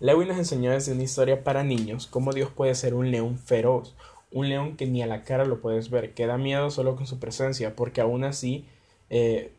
Lewis 0.00 0.26
nos 0.26 0.38
enseñó 0.38 0.72
desde 0.72 0.92
una 0.92 1.02
historia 1.02 1.44
para 1.44 1.62
niños 1.62 2.06
cómo 2.06 2.32
Dios 2.32 2.50
puede 2.50 2.74
ser 2.74 2.94
un 2.94 3.10
león 3.10 3.38
feroz, 3.38 3.94
un 4.34 4.48
león 4.48 4.76
que 4.76 4.86
ni 4.86 5.00
a 5.00 5.06
la 5.06 5.22
cara 5.22 5.46
lo 5.46 5.60
puedes 5.60 5.90
ver, 5.90 6.12
que 6.12 6.26
da 6.26 6.36
miedo 6.36 6.70
solo 6.70 6.96
con 6.96 7.06
su 7.06 7.20
presencia, 7.20 7.76
porque 7.76 8.00
aún 8.00 8.24
así, 8.24 8.66
eh, 9.08 9.52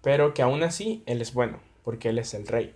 pero 0.00 0.32
que 0.32 0.42
aún 0.42 0.62
así 0.62 1.02
Él 1.06 1.20
es 1.20 1.34
bueno, 1.34 1.58
porque 1.84 2.08
Él 2.10 2.18
es 2.18 2.34
el 2.34 2.46
rey. 2.46 2.72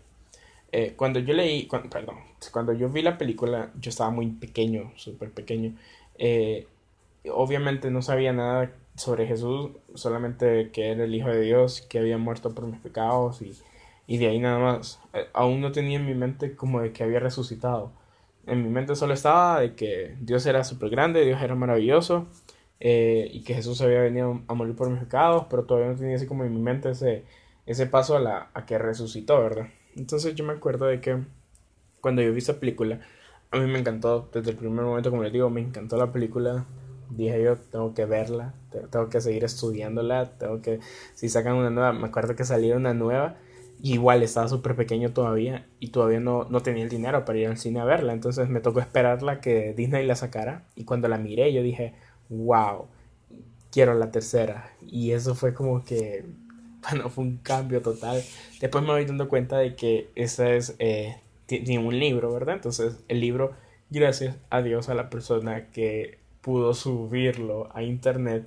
Eh, 0.73 0.95
cuando 0.97 1.21
yo 1.21 1.35
leí, 1.35 1.69
perdón, 1.91 2.17
cuando 2.51 2.73
yo 2.73 2.89
vi 2.89 3.03
la 3.03 3.17
película, 3.17 3.71
yo 3.81 3.91
estaba 3.91 4.11
muy 4.11 4.27
pequeño, 4.29 4.93
súper 4.97 5.31
pequeño. 5.31 5.77
Eh, 6.19 6.67
obviamente 7.31 7.91
no 7.91 8.03
sabía 8.03 8.33
nada 8.33 8.73
sobre 8.97 9.27
Jesús, 9.27 9.71
solamente 9.95 10.71
que 10.73 10.91
era 10.91 11.05
el 11.05 11.15
Hijo 11.15 11.29
de 11.29 11.43
Dios, 11.43 11.83
que 11.83 12.01
había 12.01 12.19
muerto 12.19 12.55
por 12.55 12.67
mis 12.67 12.81
pecados 12.81 13.41
y, 13.43 13.57
y 14.09 14.19
de 14.19 14.29
ahí 14.29 14.41
nada 14.41 14.59
más. 14.59 15.01
Aún 15.33 15.61
no 15.61 15.71
tenía 15.73 15.99
en 15.99 16.07
mi 16.07 16.15
mente 16.15 16.57
como 16.57 16.81
de 16.81 16.93
que 16.93 17.05
había 17.05 17.21
resucitado. 17.21 17.93
En 18.47 18.63
mi 18.63 18.69
mente 18.69 18.97
solo 18.97 19.15
estaba 19.15 19.61
de 19.61 19.75
que 19.75 20.17
Dios 20.21 20.45
era 20.47 20.65
súper 20.65 20.91
grande, 20.91 21.25
Dios 21.25 21.41
era 21.41 21.55
maravilloso 21.55 22.27
y 22.81 23.43
que 23.45 23.55
Jesús 23.55 23.81
había 23.81 24.01
venido 24.01 24.43
a 24.49 24.55
morir 24.55 24.75
por 24.75 24.91
mis 24.91 24.99
pecados, 25.01 25.47
pero 25.49 25.65
todavía 25.65 25.91
no 25.91 25.97
tenía 25.97 26.17
así 26.17 26.27
como 26.27 26.45
en 26.45 26.53
mi 26.53 26.61
mente 26.61 26.91
ese, 26.91 27.25
ese 27.67 27.87
paso 27.87 28.17
a, 28.17 28.21
la, 28.21 28.51
a 28.55 28.67
que 28.67 28.77
resucitó, 28.79 29.41
¿verdad? 29.41 29.69
Entonces 29.95 30.35
yo 30.35 30.45
me 30.45 30.53
acuerdo 30.55 30.87
de 30.87 31.01
que 31.01 31.19
cuando 32.01 32.23
yo 32.23 32.33
vi 32.33 32.39
esa 32.39 32.59
película, 32.59 33.01
a 33.53 33.59
mí 33.59 33.71
me 33.71 33.79
encantó, 33.79 34.29
desde 34.33 34.51
el 34.51 34.57
primer 34.57 34.85
momento, 34.85 35.11
como 35.11 35.23
les 35.23 35.33
digo, 35.33 35.49
me 35.51 35.61
encantó 35.61 35.97
la 35.97 36.11
película. 36.11 36.65
Dije 37.11 37.43
yo, 37.43 37.57
tengo 37.57 37.93
que 37.93 38.07
verla, 38.07 38.55
tengo 38.91 39.11
que 39.11 39.21
seguir 39.21 39.45
estudiándola, 39.45 40.31
tengo 40.39 40.63
que, 40.63 40.81
si 41.15 41.29
sacan 41.29 41.57
una 41.57 41.69
nueva, 41.69 41.93
me 41.93 42.07
acuerdo 42.07 42.35
que 42.35 42.45
salió 42.45 42.77
una 42.77 42.95
nueva, 42.95 43.37
igual 43.83 44.23
estaba 44.23 44.49
súper 44.49 44.77
pequeño 44.77 45.13
todavía 45.13 45.67
y 45.81 45.89
todavía 45.89 46.21
no, 46.21 46.47
no 46.49 46.61
tenía 46.63 46.85
el 46.85 46.89
dinero 46.89 47.25
para 47.25 47.39
ir 47.39 47.49
al 47.49 47.59
cine 47.59 47.81
a 47.81 47.85
verla, 47.85 48.13
entonces 48.13 48.49
me 48.49 48.61
tocó 48.61 48.81
esperarla 48.81 49.41
que 49.41 49.75
Disney 49.75 50.07
la 50.07 50.17
sacara 50.17 50.65
y 50.77 50.85
cuando 50.85 51.09
la 51.09 51.19
miré 51.19 51.53
yo 51.53 51.63
dije, 51.63 51.95
wow, 52.29 52.87
quiero 53.71 53.95
la 53.95 54.11
tercera 54.11 54.71
y 54.81 55.11
eso 55.11 55.35
fue 55.35 55.53
como 55.53 55.85
que 55.85 56.25
bueno, 56.91 57.09
fue 57.11 57.25
un 57.25 57.37
cambio 57.39 57.81
total. 57.83 58.23
Después 58.61 58.85
me 58.85 58.91
voy 58.91 59.05
dando 59.05 59.29
cuenta 59.29 59.59
de 59.59 59.75
que 59.77 60.11
ese 60.15 60.57
es, 60.57 60.75
eh, 60.79 61.17
tiene 61.47 61.79
un 61.79 61.99
libro, 61.99 62.33
¿verdad? 62.33 62.57
Entonces 62.57 62.99
el 63.09 63.21
libro, 63.21 63.53
gracias 63.91 64.37
a 64.51 64.63
Dios, 64.63 64.89
a 64.89 64.95
la 64.95 65.11
persona 65.11 65.71
que 65.71 66.19
pudo 66.41 66.75
subirlo 66.75 67.69
a 67.75 67.83
internet, 67.83 68.47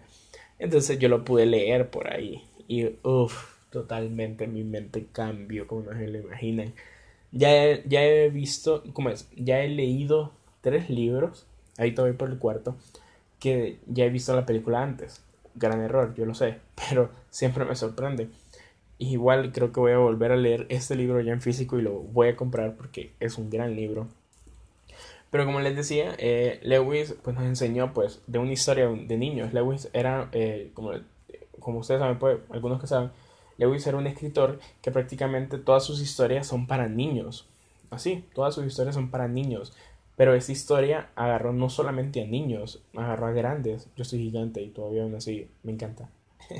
entonces 0.59 0.99
yo 0.99 1.09
lo 1.09 1.23
pude 1.23 1.45
leer 1.45 1.89
por 1.89 2.11
ahí. 2.11 2.43
Y 2.67 2.95
uff, 3.03 3.54
totalmente 3.81 4.47
mi 4.47 4.63
mente 4.63 5.07
cambió, 5.11 5.67
como 5.67 5.83
no 5.83 5.93
se 5.93 6.07
lo 6.07 6.19
imaginan. 6.19 6.73
Ya 7.31 7.53
he, 7.53 7.83
ya 7.87 8.03
he 8.03 8.29
visto, 8.29 8.83
¿cómo 8.93 9.09
es? 9.09 9.29
Ya 9.35 9.61
he 9.61 9.69
leído 9.69 10.31
tres 10.61 10.89
libros, 10.89 11.45
ahí 11.77 11.93
todavía 11.93 12.17
por 12.17 12.29
el 12.29 12.39
cuarto, 12.39 12.75
que 13.39 13.79
ya 13.87 14.05
he 14.05 14.09
visto 14.09 14.35
la 14.35 14.45
película 14.45 14.81
antes 14.81 15.21
gran 15.55 15.81
error, 15.81 16.13
yo 16.15 16.25
lo 16.25 16.35
sé, 16.35 16.59
pero 16.89 17.09
siempre 17.29 17.65
me 17.65 17.75
sorprende. 17.75 18.29
Igual 18.97 19.51
creo 19.51 19.73
que 19.73 19.79
voy 19.79 19.91
a 19.91 19.97
volver 19.97 20.31
a 20.31 20.37
leer 20.37 20.67
este 20.69 20.95
libro 20.95 21.19
ya 21.19 21.33
en 21.33 21.41
físico 21.41 21.77
y 21.77 21.81
lo 21.81 21.93
voy 21.93 22.29
a 22.29 22.35
comprar 22.35 22.75
porque 22.75 23.11
es 23.19 23.37
un 23.37 23.49
gran 23.49 23.75
libro. 23.75 24.07
Pero 25.31 25.45
como 25.45 25.59
les 25.59 25.75
decía, 25.75 26.15
eh, 26.17 26.61
Lewis 26.63 27.15
pues, 27.21 27.35
nos 27.35 27.45
enseñó 27.45 27.93
pues, 27.93 28.21
de 28.25 28.39
una 28.39 28.53
historia 28.53 28.87
de 28.87 29.17
niños. 29.17 29.53
Lewis 29.53 29.89
era, 29.91 30.29
eh, 30.31 30.71
como, 30.73 30.91
como 31.59 31.79
ustedes 31.79 31.99
saben, 31.99 32.19
pues, 32.19 32.37
algunos 32.51 32.79
que 32.79 32.87
saben, 32.87 33.11
Lewis 33.57 33.85
era 33.87 33.97
un 33.97 34.07
escritor 34.07 34.59
que 34.81 34.91
prácticamente 34.91 35.57
todas 35.57 35.83
sus 35.83 36.01
historias 36.01 36.47
son 36.47 36.67
para 36.67 36.87
niños. 36.87 37.47
Así, 37.89 38.25
todas 38.33 38.55
sus 38.55 38.65
historias 38.65 38.95
son 38.95 39.09
para 39.09 39.27
niños. 39.27 39.73
Pero 40.15 40.33
esta 40.33 40.51
historia 40.51 41.09
agarró 41.15 41.51
no 41.51 41.69
solamente 41.69 42.21
a 42.21 42.25
niños, 42.25 42.81
agarró 42.95 43.27
a 43.27 43.31
grandes. 43.31 43.89
Yo 43.95 44.05
soy 44.05 44.19
gigante 44.19 44.61
y 44.61 44.69
todavía 44.69 45.03
aún 45.03 45.15
así 45.15 45.49
me 45.63 45.73
encanta. 45.73 46.09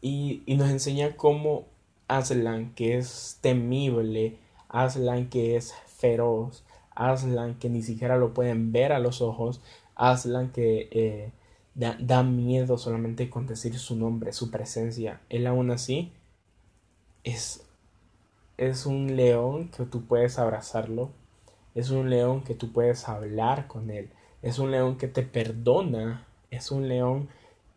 y, 0.00 0.42
y, 0.46 0.56
nos 0.56 0.70
enseña 0.70 1.16
cómo 1.16 1.66
Aslan, 2.08 2.74
que 2.74 2.98
es 2.98 3.38
temible, 3.40 4.38
Aslan 4.68 5.28
que 5.28 5.56
es 5.56 5.74
feroz, 5.86 6.64
Aslan 6.94 7.54
que 7.54 7.70
ni 7.70 7.82
siquiera 7.82 8.16
lo 8.16 8.34
pueden 8.34 8.72
ver 8.72 8.92
a 8.92 8.98
los 8.98 9.22
ojos, 9.22 9.60
Aslan 9.94 10.50
que 10.50 10.88
eh, 10.90 11.32
da, 11.76 11.96
da, 12.00 12.24
miedo 12.24 12.78
solamente 12.78 13.30
con 13.30 13.46
decir 13.46 13.78
su 13.78 13.94
nombre, 13.94 14.32
su 14.32 14.50
presencia. 14.50 15.20
Él 15.28 15.46
aún 15.46 15.70
así 15.70 16.10
es, 17.22 17.62
es 18.56 18.86
un 18.86 19.14
león 19.16 19.68
que 19.68 19.84
tú 19.84 20.04
puedes 20.06 20.38
abrazarlo 20.38 21.10
es 21.76 21.90
un 21.90 22.08
león 22.08 22.42
que 22.42 22.54
tú 22.54 22.72
puedes 22.72 23.06
hablar 23.06 23.66
con 23.68 23.90
él, 23.90 24.08
es 24.40 24.58
un 24.58 24.70
león 24.70 24.96
que 24.96 25.08
te 25.08 25.22
perdona, 25.22 26.26
es 26.50 26.70
un 26.70 26.88
león 26.88 27.28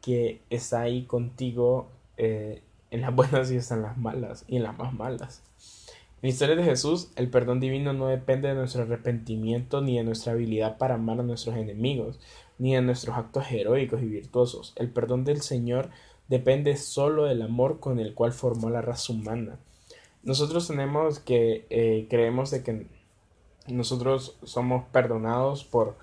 que 0.01 0.39
está 0.49 0.79
ahí 0.81 1.03
contigo 1.03 1.89
eh, 2.15 2.63
en 2.91 3.01
las 3.01 3.13
buenas 3.15 3.51
y 3.51 3.57
en 3.57 3.81
las 3.81 3.97
malas 3.97 4.45
y 4.47 4.55
en 4.55 4.63
las 4.63 4.77
más 4.77 4.93
malas. 4.93 5.43
En 6.21 6.27
la 6.27 6.29
historia 6.29 6.55
de 6.55 6.63
Jesús, 6.63 7.11
el 7.17 7.29
perdón 7.29 7.59
divino 7.59 7.91
no 7.91 8.07
depende 8.07 8.47
de 8.47 8.55
nuestro 8.55 8.83
arrepentimiento 8.83 9.81
ni 9.81 9.97
de 9.97 10.05
nuestra 10.05 10.31
habilidad 10.31 10.77
para 10.77 10.95
amar 10.95 11.19
a 11.19 11.23
nuestros 11.23 11.57
enemigos, 11.57 12.21
ni 12.59 12.75
de 12.75 12.81
nuestros 12.81 13.17
actos 13.17 13.51
heroicos 13.51 14.01
y 14.03 14.05
virtuosos. 14.05 14.73
El 14.75 14.89
perdón 14.89 15.23
del 15.23 15.41
Señor 15.41 15.89
depende 16.27 16.77
solo 16.77 17.25
del 17.25 17.41
amor 17.41 17.79
con 17.79 17.99
el 17.99 18.13
cual 18.13 18.33
formó 18.33 18.69
la 18.69 18.81
raza 18.81 19.11
humana. 19.13 19.57
Nosotros 20.21 20.67
tenemos 20.67 21.19
que 21.19 21.65
eh, 21.69 22.05
creemos 22.09 22.51
de 22.51 22.61
que 22.61 22.85
nosotros 23.67 24.37
somos 24.43 24.83
perdonados 24.91 25.63
por 25.63 25.95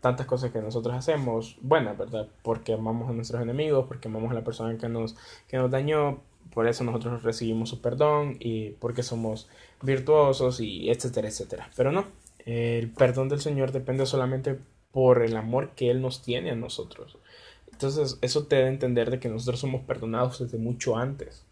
tantas 0.00 0.26
cosas 0.26 0.50
que 0.50 0.60
nosotros 0.60 0.94
hacemos 0.94 1.56
buenas, 1.60 1.96
¿verdad? 1.96 2.28
Porque 2.42 2.74
amamos 2.74 3.08
a 3.08 3.12
nuestros 3.12 3.40
enemigos, 3.40 3.86
porque 3.86 4.08
amamos 4.08 4.32
a 4.32 4.34
la 4.34 4.44
persona 4.44 4.76
que 4.76 4.88
nos, 4.88 5.16
que 5.46 5.56
nos 5.56 5.70
dañó, 5.70 6.20
por 6.52 6.66
eso 6.66 6.82
nosotros 6.82 7.22
recibimos 7.22 7.68
su 7.68 7.80
perdón 7.80 8.36
y 8.40 8.70
porque 8.70 9.04
somos 9.04 9.48
virtuosos 9.80 10.60
y 10.60 10.90
etcétera, 10.90 11.28
etcétera. 11.28 11.70
Pero 11.76 11.92
no, 11.92 12.06
el 12.44 12.90
perdón 12.90 13.28
del 13.28 13.40
Señor 13.40 13.70
depende 13.70 14.04
solamente 14.04 14.58
por 14.92 15.22
el 15.22 15.36
amor 15.36 15.70
que 15.74 15.90
Él 15.90 16.00
nos 16.00 16.22
tiene 16.22 16.50
a 16.50 16.56
nosotros. 16.56 17.16
Entonces 17.70 18.18
eso 18.20 18.46
te 18.46 18.60
da 18.60 18.66
a 18.66 18.68
entender 18.68 19.10
de 19.10 19.18
que 19.18 19.28
nosotros 19.28 19.60
somos 19.60 19.82
perdonados 19.82 20.38
desde 20.38 20.58
mucho 20.58 20.96
antes. 20.96 21.44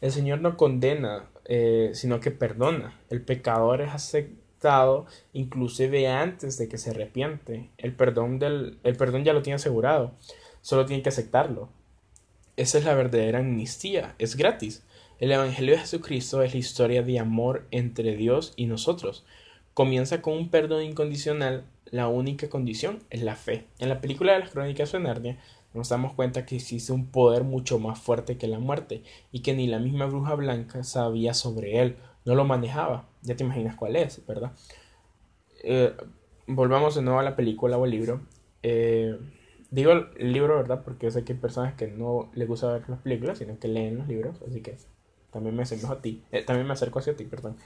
El 0.00 0.12
Señor 0.12 0.40
no 0.40 0.56
condena, 0.56 1.26
eh, 1.44 1.90
sino 1.94 2.20
que 2.20 2.30
perdona. 2.30 3.00
El 3.10 3.22
pecador 3.22 3.80
es 3.80 4.16
inclusive 5.32 6.08
antes 6.08 6.58
de 6.58 6.68
que 6.68 6.78
se 6.78 6.90
arrepiente. 6.90 7.70
El 7.78 7.94
perdón, 7.94 8.38
del, 8.38 8.78
el 8.84 8.96
perdón 8.96 9.24
ya 9.24 9.32
lo 9.32 9.42
tiene 9.42 9.56
asegurado, 9.56 10.12
solo 10.60 10.86
tiene 10.86 11.02
que 11.02 11.08
aceptarlo. 11.08 11.68
Esa 12.56 12.78
es 12.78 12.84
la 12.84 12.94
verdadera 12.94 13.40
amnistía, 13.40 14.14
es 14.18 14.36
gratis. 14.36 14.84
El 15.18 15.32
Evangelio 15.32 15.74
de 15.74 15.80
Jesucristo 15.80 16.42
es 16.42 16.52
la 16.52 16.58
historia 16.58 17.02
de 17.02 17.18
amor 17.18 17.66
entre 17.70 18.16
Dios 18.16 18.52
y 18.56 18.66
nosotros. 18.66 19.24
Comienza 19.74 20.20
con 20.20 20.34
un 20.34 20.50
perdón 20.50 20.82
incondicional, 20.82 21.64
la 21.86 22.08
única 22.08 22.48
condición 22.48 22.98
es 23.10 23.22
la 23.22 23.36
fe. 23.36 23.66
En 23.78 23.88
la 23.88 24.00
película 24.00 24.32
de 24.32 24.40
las 24.40 24.50
crónicas 24.50 24.92
de 24.92 25.00
Narnia 25.00 25.38
nos 25.74 25.88
damos 25.88 26.12
cuenta 26.12 26.44
que 26.44 26.56
existe 26.56 26.92
un 26.92 27.06
poder 27.06 27.44
mucho 27.44 27.78
más 27.78 27.98
fuerte 27.98 28.36
que 28.36 28.48
la 28.48 28.58
muerte 28.58 29.02
y 29.30 29.40
que 29.40 29.54
ni 29.54 29.66
la 29.66 29.78
misma 29.78 30.06
bruja 30.06 30.34
blanca 30.34 30.84
sabía 30.84 31.32
sobre 31.32 31.80
él 31.80 31.96
no 32.24 32.34
lo 32.34 32.44
manejaba. 32.44 33.08
Ya 33.22 33.36
te 33.36 33.44
imaginas 33.44 33.74
cuál 33.74 33.96
es, 33.96 34.24
¿verdad? 34.26 34.52
Eh, 35.62 35.94
volvamos 36.46 36.94
de 36.94 37.02
nuevo 37.02 37.20
a 37.20 37.22
la 37.22 37.36
película 37.36 37.78
o 37.78 37.84
el 37.84 37.90
libro. 37.92 38.20
Eh, 38.62 39.18
digo 39.70 39.92
el 39.92 40.32
libro, 40.32 40.56
¿verdad? 40.56 40.82
Porque 40.84 41.10
sé 41.10 41.24
que 41.24 41.32
hay 41.32 41.38
personas 41.38 41.74
que 41.74 41.88
no 41.88 42.30
les 42.34 42.46
gusta 42.46 42.72
ver 42.72 42.88
las 42.88 43.00
películas, 43.00 43.38
sino 43.38 43.58
que 43.58 43.68
leen 43.68 43.98
los 43.98 44.08
libros, 44.08 44.36
así 44.46 44.60
que 44.60 44.76
también 45.30 45.56
me 45.56 45.62
acerco 45.62 45.90
a 45.92 46.02
ti. 46.02 46.22
Eh, 46.30 46.42
también 46.42 46.66
me 46.66 46.74
acerco 46.74 46.98
hacia 46.98 47.16
ti, 47.16 47.24
perdón. 47.24 47.56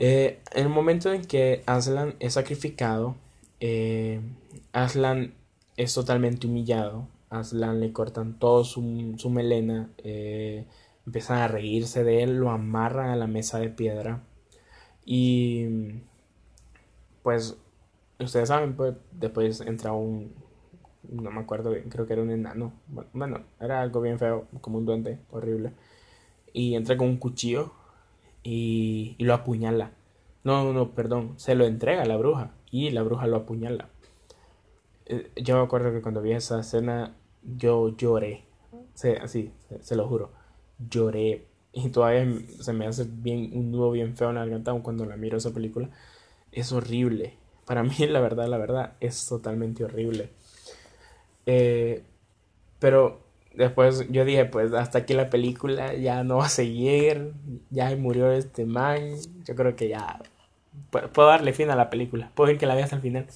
En 0.00 0.38
el 0.54 0.68
momento 0.68 1.12
en 1.12 1.22
que 1.22 1.62
Aslan 1.66 2.14
es 2.18 2.34
sacrificado, 2.34 3.16
Aslan 4.72 5.34
es 5.76 5.94
totalmente 5.94 6.46
humillado. 6.46 7.06
Aslan 7.28 7.80
le 7.80 7.92
cortan 7.92 8.38
todo 8.38 8.64
su, 8.64 9.14
su 9.16 9.30
melena 9.30 9.90
empiezan 11.06 11.38
a 11.38 11.48
reírse 11.48 12.04
de 12.04 12.22
él, 12.22 12.36
lo 12.36 12.50
amarran 12.50 13.10
a 13.10 13.16
la 13.16 13.26
mesa 13.26 13.58
de 13.58 13.68
piedra. 13.68 14.22
Y 15.04 15.66
pues 17.22 17.56
ustedes 18.18 18.48
saben, 18.48 18.76
pues 18.76 18.94
después 19.12 19.60
entra 19.60 19.92
un, 19.92 20.32
no 21.08 21.30
me 21.30 21.40
acuerdo 21.40 21.74
creo 21.88 22.06
que 22.06 22.12
era 22.12 22.22
un 22.22 22.30
enano, 22.30 22.72
bueno, 23.12 23.44
era 23.60 23.80
algo 23.82 24.00
bien 24.00 24.18
feo, 24.18 24.46
como 24.60 24.78
un 24.78 24.86
duende 24.86 25.18
horrible, 25.30 25.72
y 26.52 26.74
entra 26.74 26.96
con 26.96 27.08
un 27.08 27.16
cuchillo 27.16 27.72
y, 28.42 29.16
lo 29.18 29.34
apuñala. 29.34 29.92
No, 30.44 30.72
no, 30.72 30.92
perdón, 30.92 31.34
se 31.36 31.54
lo 31.54 31.66
entrega 31.66 32.02
a 32.02 32.06
la 32.06 32.16
bruja 32.16 32.52
y 32.70 32.90
la 32.90 33.02
bruja 33.02 33.26
lo 33.26 33.36
apuñala. 33.36 33.90
Eh, 35.06 35.30
yo 35.36 35.56
me 35.56 35.62
acuerdo 35.62 35.92
que 35.92 36.02
cuando 36.02 36.22
vi 36.22 36.32
esa 36.32 36.60
escena 36.60 37.16
yo 37.42 37.96
lloré, 37.96 38.44
sí, 38.94 39.10
así, 39.20 39.52
se 39.80 39.96
lo 39.96 40.06
juro 40.08 40.40
lloré 40.88 41.46
y 41.72 41.88
todavía 41.90 42.26
se 42.60 42.72
me 42.72 42.86
hace 42.86 43.06
bien 43.08 43.50
un 43.54 43.70
nudo 43.70 43.90
bien 43.92 44.16
feo 44.16 44.30
en 44.30 44.36
la 44.36 44.40
garganta 44.42 44.72
cuando 44.82 45.04
la 45.04 45.16
miro 45.16 45.38
esa 45.38 45.52
película. 45.52 45.90
Es 46.52 46.72
horrible. 46.72 47.34
Para 47.66 47.82
mí, 47.84 47.94
la 48.08 48.20
verdad, 48.20 48.48
la 48.48 48.58
verdad, 48.58 48.94
es 49.00 49.26
totalmente 49.26 49.84
horrible. 49.84 50.30
Eh, 51.46 52.02
pero 52.78 53.20
después 53.54 54.06
yo 54.10 54.24
dije, 54.24 54.44
pues 54.44 54.72
hasta 54.72 54.98
aquí 54.98 55.14
la 55.14 55.30
película 55.30 55.94
ya 55.94 56.22
no 56.24 56.38
va 56.38 56.46
a 56.46 56.50
seguir, 56.50 57.32
ya 57.70 57.94
murió 57.96 58.30
este 58.32 58.66
man, 58.66 59.16
yo 59.44 59.54
creo 59.54 59.76
que 59.76 59.88
ya 59.88 60.20
puedo 60.90 61.28
darle 61.28 61.52
fin 61.52 61.70
a 61.70 61.76
la 61.76 61.90
película, 61.90 62.30
puedo 62.34 62.50
ir 62.50 62.58
que 62.58 62.66
la 62.66 62.74
vea 62.74 62.84
hasta 62.84 62.96
el 62.96 63.02
final. 63.02 63.26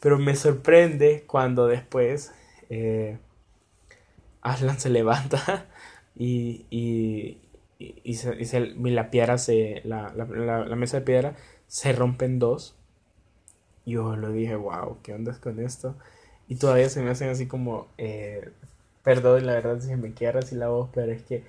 Pero 0.00 0.18
me 0.18 0.36
sorprende 0.36 1.24
cuando 1.26 1.66
después 1.66 2.32
eh, 2.68 3.18
Aslan 4.42 4.78
se 4.78 4.90
levanta 4.90 5.66
y, 6.16 6.66
y, 6.70 7.38
y, 7.78 8.14
se, 8.14 8.36
y, 8.36 8.90
la 8.90 9.10
piedra 9.10 9.38
se, 9.38 9.80
la, 9.84 10.12
la, 10.14 10.76
mesa 10.76 10.98
de 11.00 11.06
piedra 11.06 11.36
se 11.66 11.92
rompe 11.92 12.26
en 12.26 12.38
dos. 12.38 12.76
Yo 13.86 14.16
lo 14.16 14.32
dije, 14.32 14.56
wow, 14.56 14.98
¿qué 15.02 15.14
onda 15.14 15.38
con 15.40 15.58
esto? 15.60 15.96
Y 16.48 16.56
todavía 16.56 16.88
se 16.88 17.02
me 17.02 17.10
hacen 17.10 17.30
así 17.30 17.46
como, 17.46 17.88
eh, 17.98 18.50
perdón, 19.04 19.46
la 19.46 19.52
verdad 19.52 19.78
si 19.80 19.94
me 19.94 20.14
queda 20.14 20.40
así 20.40 20.56
la 20.56 20.68
voz, 20.68 20.90
pero 20.92 21.12
es 21.12 21.22
que 21.22 21.44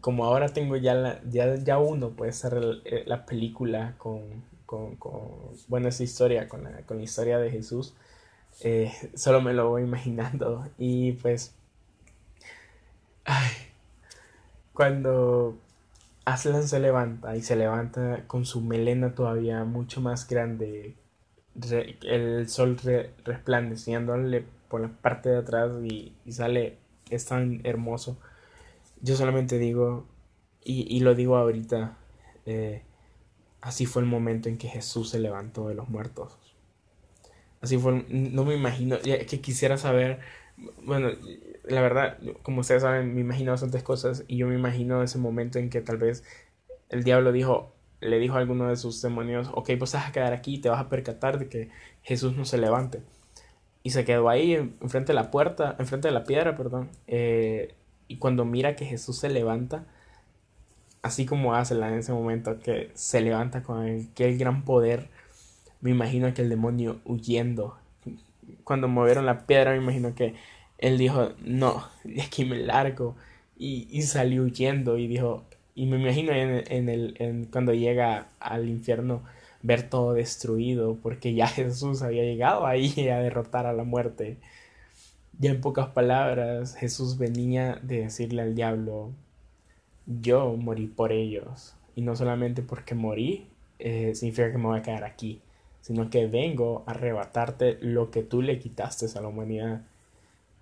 como 0.00 0.24
ahora 0.24 0.48
tengo 0.48 0.76
ya 0.76 0.94
la, 0.94 1.20
ya, 1.30 1.54
ya 1.56 1.78
uno 1.78 2.10
puede 2.10 2.32
ser 2.32 2.58
eh, 2.84 3.04
la 3.06 3.26
película 3.26 3.94
con, 3.98 4.22
con, 4.66 4.96
con, 4.96 5.12
bueno, 5.68 5.88
esa 5.88 6.02
historia, 6.02 6.48
con 6.48 6.64
la, 6.64 6.82
con 6.82 6.96
la 6.98 7.04
historia 7.04 7.38
de 7.38 7.50
Jesús, 7.50 7.94
eh, 8.62 8.92
solo 9.14 9.40
me 9.40 9.52
lo 9.52 9.68
voy 9.68 9.82
imaginando. 9.82 10.66
Y 10.78 11.12
pues, 11.12 11.54
ay, 13.24 13.50
cuando 14.72 15.58
Aslan 16.24 16.66
se 16.66 16.80
levanta 16.80 17.36
y 17.36 17.42
se 17.42 17.56
levanta 17.56 18.24
con 18.26 18.44
su 18.46 18.60
melena 18.60 19.14
todavía 19.14 19.64
mucho 19.64 20.00
más 20.00 20.26
grande, 20.28 20.96
el 22.02 22.48
sol 22.48 22.78
resplandeciéndole 23.24 24.44
por 24.70 24.80
la 24.80 24.88
parte 24.88 25.28
de 25.28 25.38
atrás 25.38 25.70
y, 25.84 26.14
sale, 26.30 26.78
es 27.10 27.26
tan 27.26 27.60
hermoso. 27.64 28.16
Yo 29.02 29.16
solamente 29.16 29.58
digo, 29.58 30.06
y, 30.62 31.00
lo 31.00 31.14
digo 31.14 31.36
ahorita, 31.36 31.98
eh, 32.46 32.82
así 33.60 33.84
fue 33.84 34.02
el 34.02 34.08
momento 34.08 34.48
en 34.48 34.56
que 34.56 34.68
Jesús 34.68 35.10
se 35.10 35.18
levantó 35.18 35.68
de 35.68 35.74
los 35.74 35.88
muertos. 35.88 36.38
Así 37.60 37.76
fue, 37.76 38.06
no 38.08 38.44
me 38.44 38.54
imagino, 38.54 38.98
que 39.00 39.40
quisiera 39.40 39.76
saber, 39.76 40.20
bueno, 40.84 41.10
la 41.64 41.80
verdad, 41.82 42.18
como 42.42 42.60
ustedes 42.60 42.82
saben, 42.82 43.14
me 43.14 43.20
imagino 43.20 43.52
bastantes 43.52 43.82
cosas 43.82 44.24
y 44.28 44.36
yo 44.36 44.46
me 44.46 44.54
imagino 44.54 45.02
ese 45.02 45.18
momento 45.18 45.58
en 45.58 45.68
que 45.68 45.80
tal 45.80 45.98
vez 45.98 46.24
el 46.88 47.04
diablo 47.04 47.32
dijo, 47.32 47.74
le 48.00 48.18
dijo 48.18 48.36
a 48.36 48.38
alguno 48.38 48.68
de 48.68 48.76
sus 48.76 49.02
demonios, 49.02 49.50
ok, 49.52 49.70
pues 49.78 49.92
vas 49.92 50.08
a 50.08 50.12
quedar 50.12 50.32
aquí 50.32 50.54
y 50.54 50.58
te 50.60 50.70
vas 50.70 50.80
a 50.80 50.88
percatar 50.88 51.38
de 51.38 51.48
que 51.48 51.70
Jesús 52.02 52.36
no 52.36 52.44
se 52.44 52.58
levante. 52.58 53.02
Y 53.82 53.90
se 53.90 54.04
quedó 54.04 54.28
ahí 54.28 54.54
enfrente 54.54 55.12
de 55.12 55.14
la 55.14 55.30
puerta, 55.30 55.76
enfrente 55.78 56.08
de 56.08 56.14
la 56.14 56.24
piedra, 56.24 56.56
perdón. 56.56 56.90
Eh, 57.06 57.74
y 58.08 58.16
cuando 58.16 58.44
mira 58.44 58.76
que 58.76 58.84
Jesús 58.84 59.18
se 59.18 59.30
levanta, 59.30 59.86
así 61.02 61.26
como 61.26 61.54
hace 61.54 61.74
en 61.74 61.94
ese 61.94 62.12
momento, 62.12 62.58
que 62.58 62.90
se 62.94 63.20
levanta 63.20 63.62
con 63.62 63.84
aquel 63.84 64.36
gran 64.36 64.64
poder, 64.64 65.08
me 65.80 65.90
imagino 65.90 66.32
que 66.34 66.42
el 66.42 66.48
demonio 66.48 67.00
huyendo. 67.04 67.78
Cuando 68.64 68.88
movieron 68.88 69.26
la 69.26 69.46
piedra, 69.46 69.72
me 69.72 69.78
imagino 69.78 70.14
que 70.14 70.34
él 70.78 70.98
dijo, 70.98 71.30
no, 71.42 71.88
de 72.04 72.22
aquí 72.22 72.44
me 72.44 72.58
largo. 72.58 73.16
Y, 73.56 73.88
y 73.90 74.02
salió 74.02 74.42
huyendo 74.42 74.98
y 74.98 75.06
dijo, 75.06 75.44
y 75.74 75.86
me 75.86 75.98
imagino 75.98 76.32
en, 76.32 76.64
en 76.70 76.88
el, 76.88 77.14
en, 77.18 77.44
cuando 77.46 77.72
llega 77.72 78.28
al 78.40 78.68
infierno 78.68 79.22
ver 79.62 79.88
todo 79.88 80.14
destruido, 80.14 80.96
porque 81.02 81.34
ya 81.34 81.46
Jesús 81.48 82.02
había 82.02 82.22
llegado 82.22 82.66
ahí 82.66 83.08
a 83.08 83.18
derrotar 83.18 83.66
a 83.66 83.72
la 83.72 83.84
muerte. 83.84 84.38
Ya 85.38 85.50
en 85.50 85.60
pocas 85.60 85.88
palabras, 85.88 86.76
Jesús 86.76 87.18
venía 87.18 87.78
de 87.82 88.02
decirle 88.02 88.42
al 88.42 88.54
diablo, 88.54 89.12
yo 90.06 90.56
morí 90.56 90.86
por 90.86 91.12
ellos. 91.12 91.74
Y 91.94 92.02
no 92.02 92.16
solamente 92.16 92.62
porque 92.62 92.94
morí, 92.94 93.48
eh, 93.78 94.14
significa 94.14 94.52
que 94.52 94.58
me 94.58 94.66
voy 94.66 94.78
a 94.78 94.82
quedar 94.82 95.04
aquí, 95.04 95.40
sino 95.80 96.10
que 96.10 96.26
vengo 96.26 96.84
a 96.86 96.92
arrebatarte 96.92 97.78
lo 97.80 98.10
que 98.10 98.22
tú 98.22 98.42
le 98.42 98.58
quitaste 98.58 99.06
a 99.16 99.20
la 99.22 99.28
humanidad. 99.28 99.82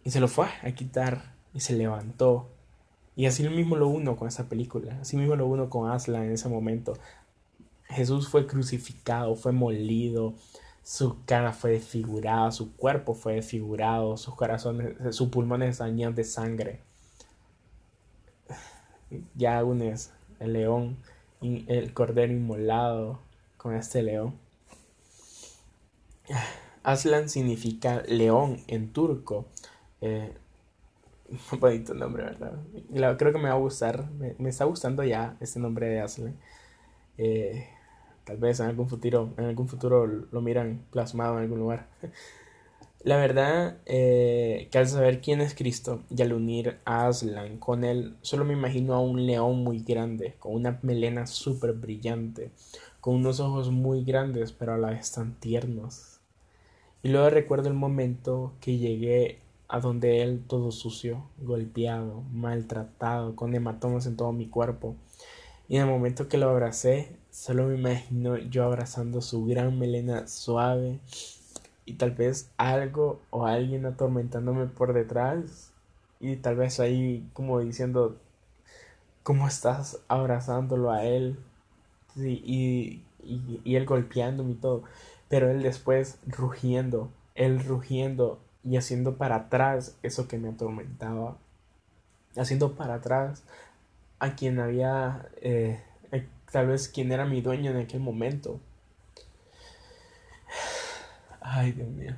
Y 0.05 0.11
se 0.11 0.21
lo 0.21 0.29
fue 0.29 0.47
a 0.63 0.71
quitar 0.73 1.35
y 1.55 1.61
se 1.61 1.75
levantó. 1.75 2.49
Y 3.17 3.27
así 3.27 3.47
mismo 3.49 3.75
lo 3.75 3.89
uno 3.89 4.17
con 4.17 4.29
esa 4.29 4.49
película, 4.49 4.99
así 5.01 5.17
mismo 5.17 5.35
lo 5.35 5.47
uno 5.47 5.69
con 5.69 5.91
Aslan 5.91 6.25
en 6.25 6.33
ese 6.33 6.49
momento. 6.49 6.95
Jesús 7.89 8.29
fue 8.29 8.47
crucificado, 8.47 9.35
fue 9.35 9.53
molido, 9.53 10.35
su 10.83 11.25
cara 11.25 11.53
fue 11.53 11.73
desfigurada, 11.73 12.51
su 12.51 12.75
cuerpo 12.77 13.15
fue 13.15 13.35
desfigurado, 13.35 14.17
sus 14.17 14.35
corazones, 14.35 15.15
sus 15.15 15.29
pulmones 15.29 15.71
están 15.71 15.97
de 16.15 16.25
sangre. 16.25 16.81
Ya 19.35 19.63
unes 19.65 20.13
el 20.39 20.53
león, 20.55 20.99
el 21.41 21.93
cordero 21.95 22.33
inmolado 22.33 23.21
con 23.57 23.75
este 23.75 24.03
león. 24.03 24.39
Aslan 26.83 27.29
significa 27.29 28.03
león 28.07 28.63
en 28.67 28.93
turco. 28.93 29.47
Eh, 30.01 30.33
un 31.53 31.61
bonito 31.61 31.95
nombre, 31.95 32.25
¿verdad? 32.25 33.17
creo 33.19 33.33
que 33.33 33.39
me 33.39 33.49
va 33.49 33.55
a 33.55 33.59
gustar. 33.59 34.11
Me, 34.13 34.49
está 34.49 34.65
gustando 34.65 35.05
ya 35.05 35.37
este 35.41 35.61
nombre 35.61 35.89
de 35.89 36.01
Aslan. 36.01 36.37
Eh, 37.19 37.69
Tal 38.29 38.37
vez 38.37 38.61
en 38.61 38.67
algún 38.67 38.91
futuro, 38.91 39.33
en 39.39 39.45
algún 39.47 39.69
futuro 39.69 40.07
lo 40.07 40.41
miran 40.43 40.83
plasmado 40.91 41.39
en 41.39 41.45
algún 41.45 41.61
lugar. 41.61 41.87
La 43.03 43.17
verdad 43.17 43.79
eh, 43.87 44.69
que 44.71 44.77
al 44.77 44.87
saber 44.87 45.23
quién 45.23 45.41
es 45.41 45.55
Cristo 45.55 46.03
y 46.15 46.21
al 46.21 46.35
unir 46.35 46.77
a 46.85 47.07
Aslan 47.07 47.57
con 47.57 47.85
él, 47.85 48.17
solo 48.21 48.45
me 48.45 48.53
imagino 48.53 48.93
a 48.93 49.01
un 49.01 49.25
león 49.25 49.65
muy 49.65 49.81
grande, 49.81 50.35
con 50.39 50.55
una 50.55 50.79
melena 50.83 51.27
súper 51.27 51.73
brillante, 51.73 52.51
con 53.01 53.15
unos 53.15 53.41
ojos 53.41 53.71
muy 53.71 54.05
grandes 54.05 54.53
pero 54.53 54.75
a 54.75 54.79
la 54.79 54.91
vez 54.91 55.11
tan 55.11 55.41
tiernos. 55.41 56.21
Y 57.03 57.09
luego 57.09 57.31
recuerdo 57.31 57.69
el 57.69 57.75
momento 57.75 58.53
que 58.61 58.77
llegué 58.77 59.39
a 59.69 59.81
donde 59.81 60.21
él 60.21 60.45
todo 60.47 60.71
sucio, 60.71 61.25
golpeado, 61.39 62.25
maltratado, 62.31 63.35
con 63.37 63.55
hematomas 63.55 64.05
en 64.05 64.17
todo 64.19 64.33
mi 64.33 64.49
cuerpo. 64.49 64.97
Y 65.67 65.77
en 65.77 65.83
el 65.83 65.89
momento 65.89 66.29
que 66.29 66.37
lo 66.37 66.51
abracé, 66.51 67.17
Solo 67.39 67.67
me 67.69 67.77
imagino 67.77 68.37
yo 68.37 68.65
abrazando 68.65 69.23
su 69.23 69.47
gran 69.47 69.79
melena 69.79 70.27
suave 70.27 70.99
y 71.85 71.95
tal 71.95 72.11
vez 72.11 72.51
algo 72.57 73.21
o 73.31 73.47
alguien 73.47 73.87
atormentándome 73.87 74.67
por 74.67 74.93
detrás. 74.93 75.73
Y 76.21 76.37
tal 76.37 76.57
vez 76.57 76.81
ahí 76.81 77.29
como 77.35 77.61
diciendo 77.61 78.17
cómo 79.23 79.47
estás 79.47 80.01
abrazándolo 80.09 80.91
a 80.91 81.05
él 81.05 81.39
y, 82.17 83.03
y, 83.23 83.61
y 83.65 83.77
él 83.77 83.87
golpeándome 83.87 84.53
y 84.53 84.57
todo. 84.57 84.83
Pero 85.29 85.49
él 85.49 85.63
después 85.63 86.19
rugiendo 86.27 87.13
él 87.39 87.65
rugiendo 87.65 88.41
y 88.65 88.77
haciendo 88.77 89.17
para 89.17 89.37
atrás 89.37 89.97
eso 90.03 90.27
que 90.27 90.39
me 90.39 90.49
atormentaba. 90.49 91.39
Haciendo 92.37 92.75
para 92.75 92.95
atrás 92.95 93.45
a 94.19 94.35
quien 94.35 94.59
había 94.59 95.29
eh, 95.41 95.81
tal 96.51 96.69
vez 96.69 96.89
quién 96.89 97.13
era 97.13 97.27
mi 97.27 97.41
dueño 97.41 97.71
en 97.71 97.79
aquel 97.79 98.01
momento. 98.01 98.61
Ay, 101.41 101.73
Dios 101.73 101.89
mío. 101.89 102.15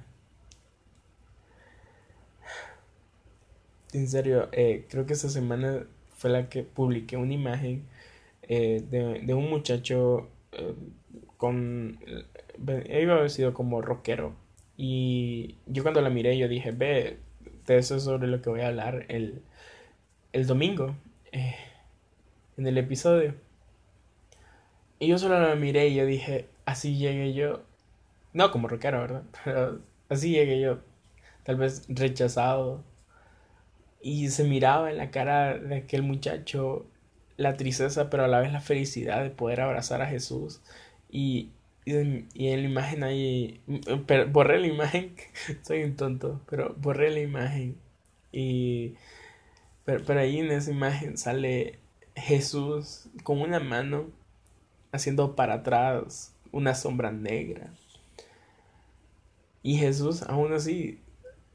En 3.92 4.08
serio, 4.08 4.48
eh, 4.52 4.86
creo 4.88 5.06
que 5.06 5.14
esta 5.14 5.28
semana 5.28 5.84
fue 6.16 6.30
la 6.30 6.48
que 6.48 6.62
publiqué 6.62 7.16
una 7.16 7.34
imagen 7.34 7.84
eh, 8.42 8.84
de, 8.88 9.34
un 9.34 9.50
muchacho 9.50 10.28
eh, 10.52 10.74
con... 11.36 11.98
iba 12.58 13.14
a 13.14 13.16
haber 13.16 13.30
sido 13.30 13.54
como 13.54 13.82
rockero. 13.82 14.34
Y 14.76 15.56
yo 15.66 15.82
cuando 15.82 16.00
la 16.00 16.10
miré, 16.10 16.38
yo 16.38 16.48
dije, 16.48 16.70
ve, 16.72 17.18
de 17.66 17.78
eso 17.78 17.96
es 17.96 18.04
sobre 18.04 18.28
lo 18.28 18.40
que 18.42 18.50
voy 18.50 18.60
a 18.60 18.68
hablar 18.68 19.06
el, 19.08 19.42
el 20.32 20.46
domingo 20.46 20.94
en 21.32 22.66
el 22.66 22.78
episodio. 22.78 23.34
Y 25.00 25.08
yo 25.08 25.18
solo 25.18 25.40
la 25.40 25.56
miré 25.56 25.88
y 25.88 25.94
yo 25.94 26.04
dije, 26.04 26.46
así 26.66 26.96
llegué 26.96 27.32
yo. 27.32 27.62
No 28.34 28.50
como 28.52 28.68
rockero, 28.68 29.00
¿verdad? 29.00 29.22
Pero 29.44 29.80
así 30.10 30.30
llegué 30.30 30.60
yo. 30.60 30.80
Tal 31.42 31.56
vez 31.56 31.84
rechazado. 31.88 32.84
Y 34.02 34.28
se 34.28 34.44
miraba 34.44 34.90
en 34.90 34.98
la 34.98 35.10
cara 35.10 35.58
de 35.58 35.76
aquel 35.76 36.02
muchacho 36.02 36.86
la 37.36 37.56
tristeza, 37.56 38.10
pero 38.10 38.24
a 38.24 38.28
la 38.28 38.40
vez 38.40 38.52
la 38.52 38.60
felicidad 38.60 39.22
de 39.22 39.30
poder 39.30 39.60
abrazar 39.62 40.02
a 40.02 40.06
Jesús. 40.06 40.60
Y, 41.10 41.50
y, 41.86 41.94
en 41.94 42.62
la 42.62 42.68
imagen 42.68 43.02
ahí, 43.02 43.60
pero 44.06 44.28
borré 44.28 44.60
la 44.60 44.66
imagen, 44.68 45.14
soy 45.62 45.84
un 45.84 45.96
tonto, 45.96 46.40
pero 46.48 46.74
borré 46.78 47.10
la 47.10 47.20
imagen. 47.20 47.76
Y, 48.32 48.94
pero, 49.84 50.04
pero 50.06 50.20
ahí 50.20 50.38
en 50.38 50.50
esa 50.50 50.70
imagen 50.70 51.16
sale 51.18 51.78
Jesús 52.14 53.08
con 53.22 53.40
una 53.40 53.60
mano 53.60 54.10
haciendo 54.92 55.36
para 55.36 55.54
atrás 55.54 56.34
una 56.52 56.74
sombra 56.74 57.10
negra. 57.10 57.72
Y 59.62 59.76
Jesús, 59.76 60.22
aún 60.22 60.52
así, 60.52 61.00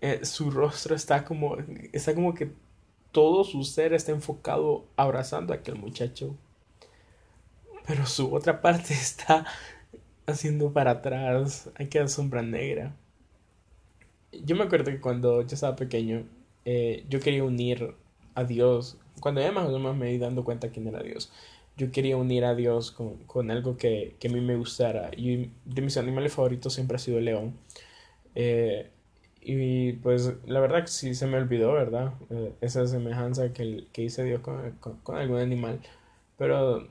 eh, 0.02 0.24
su 0.26 0.52
rostro 0.52 0.96
está 0.96 1.26
como, 1.26 1.58
está 1.92 2.14
como 2.14 2.34
que 2.34 2.52
todo 3.12 3.44
su 3.44 3.64
ser 3.64 3.94
está 3.94 4.12
enfocado 4.12 4.86
abrazando 4.96 5.54
a 5.54 5.58
aquel 5.58 5.76
muchacho. 5.76 6.36
Pero 7.88 8.06
su 8.06 8.34
otra 8.34 8.62
parte 8.62 8.94
está 8.94 9.46
haciendo 10.28 10.72
para 10.72 10.92
atrás 10.92 11.70
aquella 11.76 12.08
sombra 12.08 12.42
negra. 12.42 12.96
Yo 14.32 14.56
me 14.56 14.64
acuerdo 14.64 14.92
que 14.92 15.00
cuando 15.00 15.42
yo 15.42 15.54
estaba 15.54 15.76
pequeño, 15.76 16.26
eh, 16.66 17.06
yo 17.10 17.20
quería 17.20 17.44
unir 17.44 17.96
a 18.34 18.44
Dios. 18.44 18.98
Cuando 19.22 19.42
ya 19.42 19.52
más 19.52 19.70
o 19.70 19.94
me 19.94 20.08
di 20.08 20.18
dando 20.18 20.44
cuenta 20.44 20.70
quién 20.70 20.88
era 20.88 21.02
Dios 21.02 21.32
yo 21.78 21.92
quería 21.92 22.18
unir 22.18 22.46
a 22.46 22.56
Dios 22.56 22.92
con, 22.92 23.18
con 23.26 23.52
algo 23.52 23.78
que, 23.78 24.16
que, 24.20 24.28
a 24.30 24.32
mí 24.32 24.42
me 24.42 24.56
gustara. 24.56 25.12
Y 25.16 25.52
de 25.66 25.82
mis 25.82 25.98
animales 25.98 26.34
favoritos 26.34 26.74
siempre 26.74 26.96
ha 26.96 27.00
sido 27.00 27.18
el 27.20 27.26
león. 27.26 27.58
Eh, 28.36 28.92
y 29.42 29.94
pues 29.94 30.34
la 30.48 30.60
verdad 30.60 30.82
que 30.82 30.88
sí 30.88 31.14
se 31.16 31.28
me 31.28 31.38
olvidó, 31.38 31.74
¿verdad? 31.74 32.14
Eh, 32.32 32.54
esa 32.62 32.88
semejanza 32.88 33.54
que, 33.54 33.88
que 33.94 34.04
hice 34.04 34.24
Dios 34.24 34.42
con, 34.42 34.72
con, 35.04 35.18
algún 35.18 35.40
animal. 35.40 35.80
Pero 36.38 36.90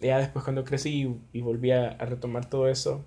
ya 0.00 0.18
después 0.18 0.44
cuando 0.44 0.64
crecí 0.64 1.16
y, 1.32 1.40
volví 1.40 1.70
a, 1.72 1.96
retomar 1.98 2.50
todo 2.50 2.68
eso, 2.68 3.04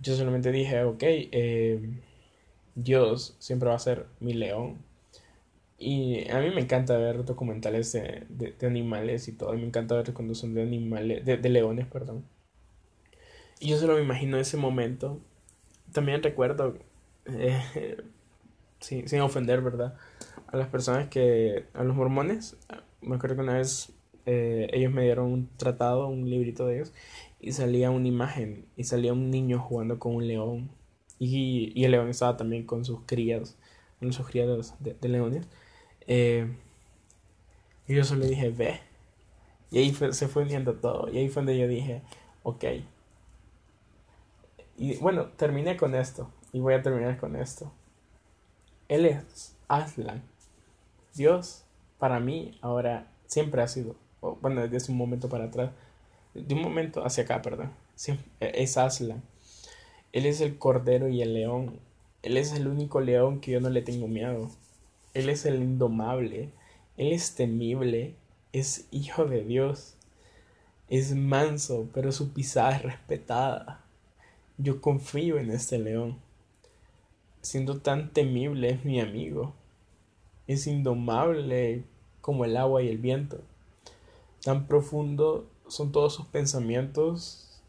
yo 0.00 0.16
solamente 0.16 0.52
dije, 0.52 0.82
ok, 0.84 1.02
eh, 1.02 2.00
Dios 2.74 3.36
siempre 3.38 3.68
va 3.68 3.76
a 3.76 3.78
ser 3.78 4.06
mi 4.20 4.34
león. 4.34 4.78
Y 5.78 6.28
a 6.30 6.40
mí 6.40 6.50
me 6.50 6.60
encanta 6.62 6.96
ver 6.96 7.24
documentales 7.24 7.92
de, 7.92 8.26
de, 8.28 8.66
animales 8.66 9.28
y 9.28 9.32
todo. 9.32 9.54
Y 9.54 9.58
me 9.58 9.66
encanta 9.66 9.94
ver 9.94 10.12
cuando 10.12 10.34
son 10.34 10.52
de 10.54 10.62
animales, 10.62 11.24
de, 11.24 11.36
de 11.36 11.48
leones, 11.48 11.86
perdón. 11.86 12.24
Y 13.60 13.68
yo 13.68 13.78
solo 13.78 13.94
me 13.94 14.02
imagino 14.02 14.38
ese 14.38 14.56
momento. 14.56 15.20
También 15.92 16.22
recuerdo, 16.22 16.76
eh, 17.26 17.96
sin 18.80 19.20
ofender, 19.20 19.62
¿verdad? 19.62 19.96
A 20.48 20.56
las 20.56 20.68
personas 20.68 21.08
que, 21.08 21.66
a 21.74 21.84
los 21.84 21.96
mormones, 21.96 22.56
me 23.00 23.16
acuerdo 23.16 23.36
que 23.36 23.42
una 23.42 23.54
vez 23.58 23.92
eh, 24.26 24.68
ellos 24.72 24.92
me 24.92 25.02
dieron 25.02 25.32
un 25.32 25.48
tratado, 25.56 26.08
un 26.08 26.28
librito 26.28 26.66
de 26.66 26.76
ellos, 26.76 26.92
y 27.40 27.52
salía 27.52 27.90
una 27.90 28.08
imagen, 28.08 28.66
y 28.76 28.84
salía 28.84 29.12
un 29.12 29.30
niño 29.30 29.58
jugando 29.60 29.98
con 29.98 30.14
un 30.16 30.26
león. 30.26 30.70
Y, 31.18 31.72
y 31.74 31.84
el 31.84 31.92
león 31.92 32.08
estaba 32.08 32.36
también 32.36 32.64
con 32.66 32.84
sus 32.84 33.00
crías, 33.06 33.56
con 34.00 34.12
sus 34.12 34.26
criados 34.28 34.74
de, 34.80 34.96
de 35.00 35.08
leones. 35.08 35.46
Eh, 36.08 36.48
y 37.86 37.94
yo 37.94 38.02
solo 38.02 38.26
dije, 38.26 38.50
ve. 38.50 38.80
Y 39.70 39.78
ahí 39.78 39.94
se 39.94 40.26
fue 40.26 40.42
uniendo 40.42 40.74
todo. 40.74 41.08
Y 41.12 41.18
ahí 41.18 41.28
fue 41.28 41.42
donde 41.42 41.58
yo 41.58 41.68
dije, 41.68 42.02
ok. 42.42 42.64
Y 44.76 44.96
bueno, 44.96 45.26
terminé 45.36 45.76
con 45.76 45.94
esto. 45.94 46.30
Y 46.52 46.60
voy 46.60 46.74
a 46.74 46.82
terminar 46.82 47.18
con 47.18 47.36
esto. 47.36 47.70
Él 48.88 49.04
es 49.04 49.54
Aslan. 49.68 50.22
Dios, 51.14 51.64
para 51.98 52.20
mí, 52.20 52.58
ahora 52.62 53.06
siempre 53.26 53.60
ha 53.60 53.68
sido, 53.68 53.96
bueno, 54.40 54.66
desde 54.66 54.92
un 54.92 54.98
momento 54.98 55.28
para 55.28 55.44
atrás, 55.44 55.70
de 56.34 56.54
un 56.54 56.62
momento 56.62 57.04
hacia 57.04 57.24
acá, 57.24 57.42
perdón, 57.42 57.72
es 58.40 58.76
Aslan. 58.78 59.22
Él 60.12 60.26
es 60.26 60.40
el 60.40 60.58
cordero 60.58 61.08
y 61.08 61.20
el 61.20 61.34
león. 61.34 61.80
Él 62.22 62.36
es 62.36 62.52
el 62.52 62.66
único 62.66 63.00
león 63.00 63.40
que 63.40 63.50
yo 63.50 63.60
no 63.60 63.68
le 63.68 63.82
tengo 63.82 64.08
miedo. 64.08 64.50
Él 65.18 65.30
es 65.30 65.46
el 65.46 65.56
indomable, 65.56 66.52
Él 66.96 67.12
es 67.12 67.34
temible, 67.34 68.14
es 68.52 68.86
hijo 68.92 69.24
de 69.24 69.42
Dios, 69.42 69.96
es 70.88 71.12
manso, 71.12 71.88
pero 71.92 72.12
su 72.12 72.32
pisada 72.32 72.76
es 72.76 72.82
respetada. 72.84 73.84
Yo 74.58 74.80
confío 74.80 75.38
en 75.38 75.50
este 75.50 75.76
león. 75.80 76.18
Siendo 77.40 77.80
tan 77.80 78.12
temible 78.12 78.70
es 78.70 78.84
mi 78.84 79.00
amigo. 79.00 79.54
Es 80.46 80.68
indomable 80.68 81.82
como 82.20 82.44
el 82.44 82.56
agua 82.56 82.84
y 82.84 82.88
el 82.88 82.98
viento. 82.98 83.40
Tan 84.44 84.68
profundo 84.68 85.50
son 85.66 85.90
todos 85.90 86.14
sus 86.14 86.26
pensamientos 86.26 87.60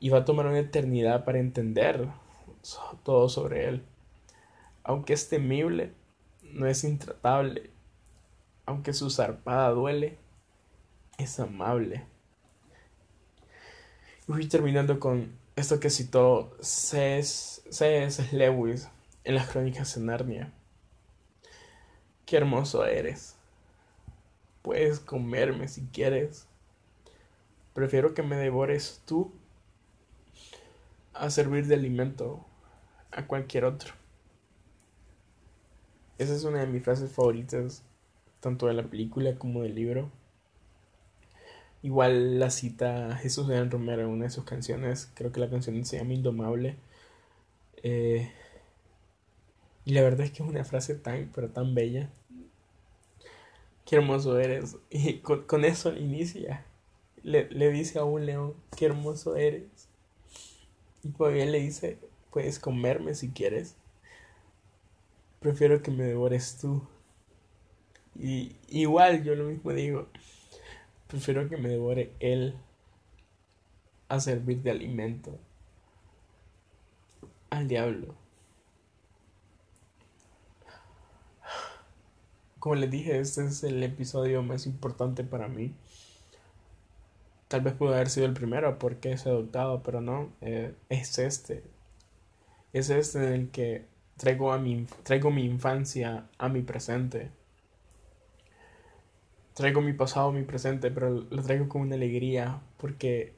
y 0.00 0.08
va 0.08 0.20
a 0.20 0.24
tomar 0.24 0.46
una 0.46 0.60
eternidad 0.60 1.26
para 1.26 1.40
entender 1.40 2.08
todo 3.04 3.28
sobre 3.28 3.68
él. 3.68 3.82
Aunque 4.82 5.12
es 5.12 5.28
temible, 5.28 5.92
no 6.54 6.66
es 6.66 6.84
intratable. 6.84 7.70
Aunque 8.66 8.92
su 8.92 9.10
zarpada 9.10 9.70
duele, 9.70 10.18
es 11.18 11.40
amable. 11.40 12.04
Y 14.28 14.32
voy 14.32 14.46
terminando 14.46 15.00
con 15.00 15.36
esto 15.56 15.80
que 15.80 15.90
citó 15.90 16.56
C.S. 16.60 18.28
Lewis 18.32 18.88
en 19.24 19.34
las 19.34 19.48
crónicas 19.48 19.94
de 19.94 20.00
Narnia. 20.02 20.52
Qué 22.26 22.36
hermoso 22.36 22.84
eres. 22.84 23.36
Puedes 24.62 25.00
comerme 25.00 25.68
si 25.68 25.82
quieres. 25.86 26.46
Prefiero 27.74 28.14
que 28.14 28.22
me 28.22 28.36
devores 28.36 29.02
tú 29.04 29.32
a 31.12 31.28
servir 31.30 31.66
de 31.66 31.74
alimento 31.74 32.46
a 33.10 33.26
cualquier 33.26 33.64
otro. 33.64 33.99
Esa 36.20 36.34
es 36.34 36.44
una 36.44 36.60
de 36.60 36.66
mis 36.66 36.82
frases 36.82 37.10
favoritas, 37.10 37.82
tanto 38.40 38.66
de 38.66 38.74
la 38.74 38.82
película 38.82 39.38
como 39.38 39.62
del 39.62 39.74
libro. 39.74 40.10
Igual 41.82 42.38
la 42.38 42.50
cita 42.50 43.16
Jesús 43.16 43.48
de 43.48 43.64
Romero 43.64 44.02
en 44.02 44.08
una 44.08 44.24
de 44.24 44.30
sus 44.30 44.44
canciones, 44.44 45.10
creo 45.14 45.32
que 45.32 45.40
la 45.40 45.48
canción 45.48 45.82
se 45.86 45.96
llama 45.96 46.12
Indomable. 46.12 46.76
Eh, 47.82 48.30
y 49.86 49.92
la 49.92 50.02
verdad 50.02 50.26
es 50.26 50.30
que 50.32 50.42
es 50.42 50.48
una 50.50 50.62
frase 50.62 50.94
tan, 50.94 51.30
pero 51.34 51.48
tan 51.48 51.74
bella. 51.74 52.10
Qué 53.86 53.96
hermoso 53.96 54.38
eres. 54.38 54.76
Y 54.90 55.20
con, 55.20 55.64
eso 55.64 55.96
inicia. 55.96 56.66
Le, 57.22 57.48
le, 57.48 57.70
dice 57.70 57.98
a 57.98 58.04
un 58.04 58.26
león, 58.26 58.52
qué 58.76 58.84
hermoso 58.84 59.36
eres. 59.36 59.88
Y 61.02 61.08
todavía 61.08 61.46
le 61.46 61.60
dice, 61.60 61.96
puedes 62.30 62.58
comerme 62.58 63.14
si 63.14 63.30
quieres. 63.30 63.74
Prefiero 65.40 65.82
que 65.82 65.90
me 65.90 66.04
devores 66.04 66.58
tú. 66.58 66.86
Y 68.14 68.56
igual 68.68 69.24
yo 69.24 69.34
lo 69.34 69.44
mismo 69.44 69.72
digo. 69.72 70.08
Prefiero 71.08 71.48
que 71.48 71.56
me 71.56 71.68
devore 71.68 72.12
él 72.20 72.54
a 74.08 74.20
servir 74.20 74.62
de 74.62 74.70
alimento 74.70 75.38
al 77.48 77.68
diablo. 77.68 78.14
Como 82.58 82.74
les 82.74 82.90
dije, 82.90 83.18
este 83.18 83.46
es 83.46 83.64
el 83.64 83.82
episodio 83.82 84.42
más 84.42 84.66
importante 84.66 85.24
para 85.24 85.48
mí. 85.48 85.74
Tal 87.48 87.62
vez 87.62 87.74
pudo 87.74 87.94
haber 87.94 88.10
sido 88.10 88.26
el 88.26 88.34
primero 88.34 88.78
porque 88.78 89.12
es 89.12 89.26
adoptado, 89.26 89.82
pero 89.82 90.00
no, 90.00 90.30
eh, 90.42 90.74
es 90.90 91.18
este. 91.18 91.64
Es 92.72 92.90
este 92.90 93.18
en 93.26 93.32
el 93.32 93.50
que 93.50 93.86
Traigo, 94.20 94.52
a 94.52 94.58
mi, 94.58 94.84
traigo 95.02 95.30
mi 95.30 95.46
infancia 95.46 96.28
a 96.36 96.50
mi 96.50 96.60
presente. 96.60 97.30
Traigo 99.54 99.80
mi 99.80 99.94
pasado 99.94 100.28
a 100.28 100.32
mi 100.32 100.42
presente, 100.42 100.90
pero 100.90 101.08
lo 101.08 101.42
traigo 101.42 101.70
con 101.70 101.80
una 101.80 101.94
alegría 101.94 102.60
porque 102.76 103.32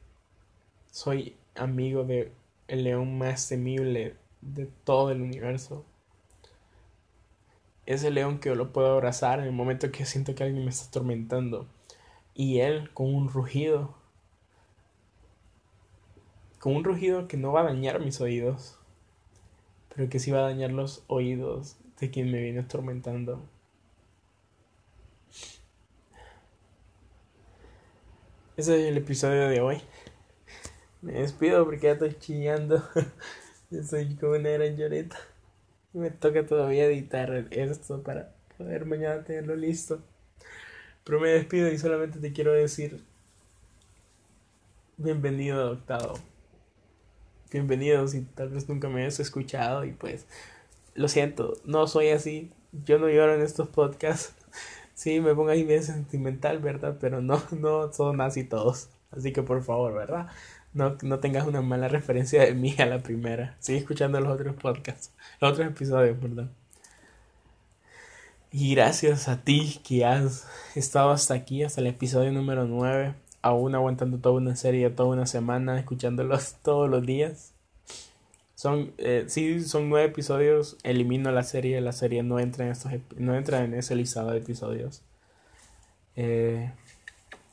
soy 0.90 1.37
amigo 1.55 2.03
de 2.03 2.33
león 2.66 3.16
más 3.16 3.49
temible 3.49 4.16
de 4.40 4.66
todo 4.83 5.12
el 5.12 5.23
universo. 5.23 5.85
Es 7.87 8.03
el 8.03 8.14
león 8.14 8.40
que 8.40 8.49
yo 8.49 8.57
lo 8.57 8.73
puedo 8.73 8.92
abrazar 8.92 9.38
en 9.38 9.45
el 9.45 9.53
momento 9.53 9.92
que 9.92 10.05
siento 10.05 10.35
que 10.35 10.42
alguien 10.42 10.64
me 10.64 10.71
está 10.71 10.88
atormentando. 10.88 11.68
Y 12.35 12.59
él 12.59 12.90
con 12.92 13.14
un 13.14 13.29
rugido. 13.29 13.95
Con 16.59 16.75
un 16.75 16.83
rugido 16.83 17.29
que 17.29 17.37
no 17.37 17.53
va 17.53 17.61
a 17.61 17.64
dañar 17.66 18.01
mis 18.01 18.21
oídos 18.21 18.82
pero 19.94 20.09
que 20.09 20.18
sí 20.18 20.31
va 20.31 20.40
a 20.40 20.50
dañar 20.50 20.72
los 20.72 21.05
oídos 21.07 21.76
de 22.00 22.11
quien 22.11 22.31
me 22.31 22.40
viene 22.40 22.61
atormentando. 22.61 23.46
Ese 28.57 28.81
es 28.81 28.88
el 28.88 28.96
episodio 28.96 29.48
de 29.48 29.61
hoy. 29.61 29.83
Me 31.00 31.14
despido 31.14 31.64
porque 31.64 31.87
ya 31.87 31.92
estoy 31.92 32.14
chillando. 32.18 32.83
Soy 33.88 34.14
como 34.16 34.33
una 34.33 34.50
gran 34.50 34.76
lloreta. 34.76 35.16
Me 35.92 36.11
toca 36.11 36.46
todavía 36.46 36.87
editar 36.87 37.48
esto 37.50 38.02
para 38.02 38.35
poder 38.57 38.87
mañana 38.87 39.24
tenerlo 39.24 39.57
listo. 39.57 40.00
Pero 41.05 41.20
me 41.20 41.31
despido 41.31 41.70
y 41.70 41.78
solamente 41.78 42.18
te 42.18 42.33
quiero 42.33 42.52
decir 42.52 43.02
bienvenido 44.96 45.61
adoptado 45.61 46.32
bienvenidos 47.53 48.15
y 48.15 48.23
tal 48.23 48.49
vez 48.49 48.69
nunca 48.69 48.88
me 48.88 49.03
hayas 49.03 49.21
escuchado 49.21 49.85
y 49.85 49.93
pues 49.93 50.27
lo 50.95 51.09
siento, 51.09 51.55
no 51.65 51.87
soy 51.87 52.09
así, 52.09 52.51
yo 52.85 52.99
no 52.99 53.09
lloro 53.09 53.35
en 53.35 53.43
estos 53.43 53.69
podcasts, 53.69 54.35
Sí, 54.95 55.21
me 55.21 55.35
pongo 55.35 55.51
ahí 55.51 55.65
bien 55.65 55.83
sentimental, 55.83 56.59
¿verdad? 56.59 56.97
Pero 57.01 57.21
no, 57.21 57.43
no 57.51 57.93
son 57.93 58.21
así 58.21 58.45
todos. 58.45 58.88
Así 59.11 59.33
que 59.33 59.43
por 59.43 59.62
favor, 59.62 59.93
¿verdad? 59.95 60.29
No, 60.75 60.97
no 61.03 61.19
tengas 61.19 61.47
una 61.47 61.61
mala 61.61 61.88
referencia 61.88 62.43
de 62.43 62.55
mí 62.55 62.75
a 62.79 62.87
la 62.87 63.01
primera. 63.03 63.57
Sigue 63.61 63.79
escuchando 63.79 64.21
los 64.21 64.33
otros 64.33 64.55
podcasts, 64.57 65.12
los 65.41 65.53
otros 65.53 65.69
episodios, 65.69 66.17
perdón. 66.19 66.53
Y 68.53 68.75
gracias 68.75 69.29
a 69.29 69.43
ti 69.43 69.81
que 69.83 70.05
has 70.05 70.47
estado 70.75 71.11
hasta 71.11 71.35
aquí, 71.35 71.62
hasta 71.62 71.81
el 71.81 71.88
episodio 71.88 72.33
número 72.33 72.65
9, 72.67 73.15
aún 73.42 73.74
aguantando 73.74 74.18
toda 74.18 74.37
una 74.37 74.57
serie, 74.57 74.88
toda 74.90 75.11
una 75.11 75.26
semana, 75.26 75.78
escuchándolos 75.78 76.57
todos 76.62 76.88
los 76.88 77.05
días. 77.05 77.55
Son, 78.55 78.92
eh, 78.98 79.24
sí, 79.26 79.61
son 79.61 79.88
nueve 79.88 80.07
episodios, 80.07 80.78
elimino 80.85 81.33
la 81.33 81.42
serie, 81.42 81.81
la 81.81 81.92
serie 81.92 82.22
no 82.22 82.38
entra 82.38 82.64
en, 82.64 82.70
estos, 82.70 82.92
no 83.16 83.35
entra 83.35 83.64
en 83.64 83.74
ese 83.74 83.96
listado 83.96 84.31
de 84.31 84.38
episodios. 84.38 85.02
Eh, 86.14 86.72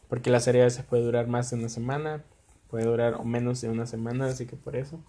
porque 0.07 0.29
la 0.29 0.39
serie 0.39 0.61
a 0.61 0.65
veces 0.65 0.85
puede 0.85 1.03
durar 1.03 1.27
más 1.27 1.49
de 1.49 1.57
una 1.57 1.69
semana, 1.69 2.23
puede 2.69 2.85
durar 2.85 3.25
menos 3.25 3.61
de 3.61 3.69
una 3.69 3.87
semana, 3.87 4.27
así 4.27 4.45
que 4.45 4.55
por 4.55 4.75
eso. 4.75 4.99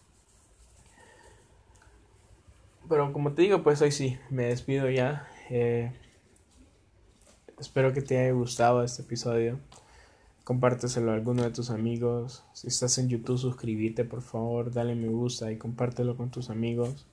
Pero 2.88 3.12
como 3.12 3.32
te 3.32 3.42
digo, 3.42 3.62
pues 3.62 3.82
hoy 3.82 3.92
sí, 3.92 4.18
me 4.30 4.44
despido 4.44 4.88
ya. 4.88 5.28
Eh, 5.50 5.92
espero 7.58 7.92
que 7.92 8.00
te 8.00 8.18
haya 8.18 8.32
gustado 8.32 8.82
este 8.82 9.02
episodio. 9.02 9.58
Compárteselo 10.44 11.10
a 11.10 11.14
alguno 11.14 11.42
de 11.42 11.50
tus 11.50 11.70
amigos. 11.70 12.44
Si 12.52 12.68
estás 12.68 12.98
en 12.98 13.08
YouTube, 13.08 13.38
suscríbete 13.38 14.04
por 14.04 14.22
favor, 14.22 14.72
dale 14.72 14.94
me 14.94 15.08
gusta 15.08 15.52
y 15.52 15.58
compártelo 15.58 16.16
con 16.16 16.30
tus 16.30 16.50
amigos. 16.50 17.06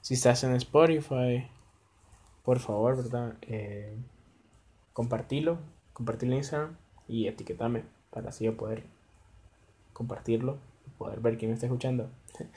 Si 0.00 0.14
estás 0.14 0.44
en 0.44 0.52
Spotify, 0.54 1.46
por 2.44 2.58
favor, 2.58 2.96
¿verdad? 2.96 3.36
Eh, 3.42 3.96
compartilo, 4.92 5.58
compartirlo 5.92 6.34
en 6.34 6.38
Instagram 6.38 6.76
y 7.08 7.26
etiquetame 7.26 7.84
para 8.10 8.30
así 8.30 8.44
yo 8.44 8.56
poder 8.56 8.84
compartirlo 9.92 10.58
y 10.86 10.90
poder 10.98 11.20
ver 11.20 11.38
quién 11.38 11.50
me 11.50 11.54
está 11.54 11.66
escuchando. 11.66 12.08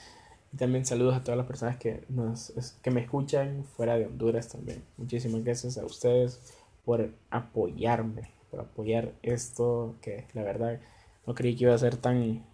Y 0.54 0.58
también 0.58 0.86
saludos 0.86 1.16
a 1.16 1.24
todas 1.24 1.36
las 1.36 1.48
personas 1.48 1.78
que, 1.78 2.04
nos, 2.10 2.54
que 2.84 2.92
me 2.92 3.02
escuchan 3.02 3.64
fuera 3.64 3.96
de 3.98 4.06
Honduras 4.06 4.50
también. 4.50 4.84
Muchísimas 4.98 5.44
gracias 5.44 5.80
a 5.80 5.86
ustedes 5.86 6.54
por 6.86 7.10
apoyarme, 7.32 8.30
por 8.54 8.62
apoyar 8.62 9.14
esto 9.24 9.96
que 10.00 10.28
la 10.34 10.44
verdad 10.44 10.80
no 11.26 11.34
creí 11.34 11.56
que 11.56 11.64
iba 11.64 11.74
a 11.74 11.78
ser 11.80 11.98
tan, 11.98 12.46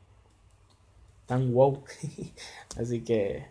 tan 1.25 1.53
wow. 1.53 1.83
Así 2.79 3.01
que 3.01 3.45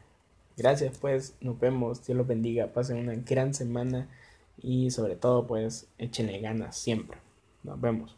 gracias 0.57 0.97
pues, 0.97 1.35
nos 1.43 1.61
vemos, 1.61 2.07
Dios 2.07 2.17
los 2.17 2.27
bendiga, 2.27 2.73
pasen 2.73 2.97
una 2.97 3.15
gran 3.17 3.53
semana 3.53 4.09
y 4.63 4.91
sobre 4.91 5.15
todo 5.15 5.47
pues 5.47 5.89
échenle 5.99 6.41
ganas 6.41 6.75
siempre. 6.75 7.19
Nos 7.65 7.79
vemos. 7.79 8.18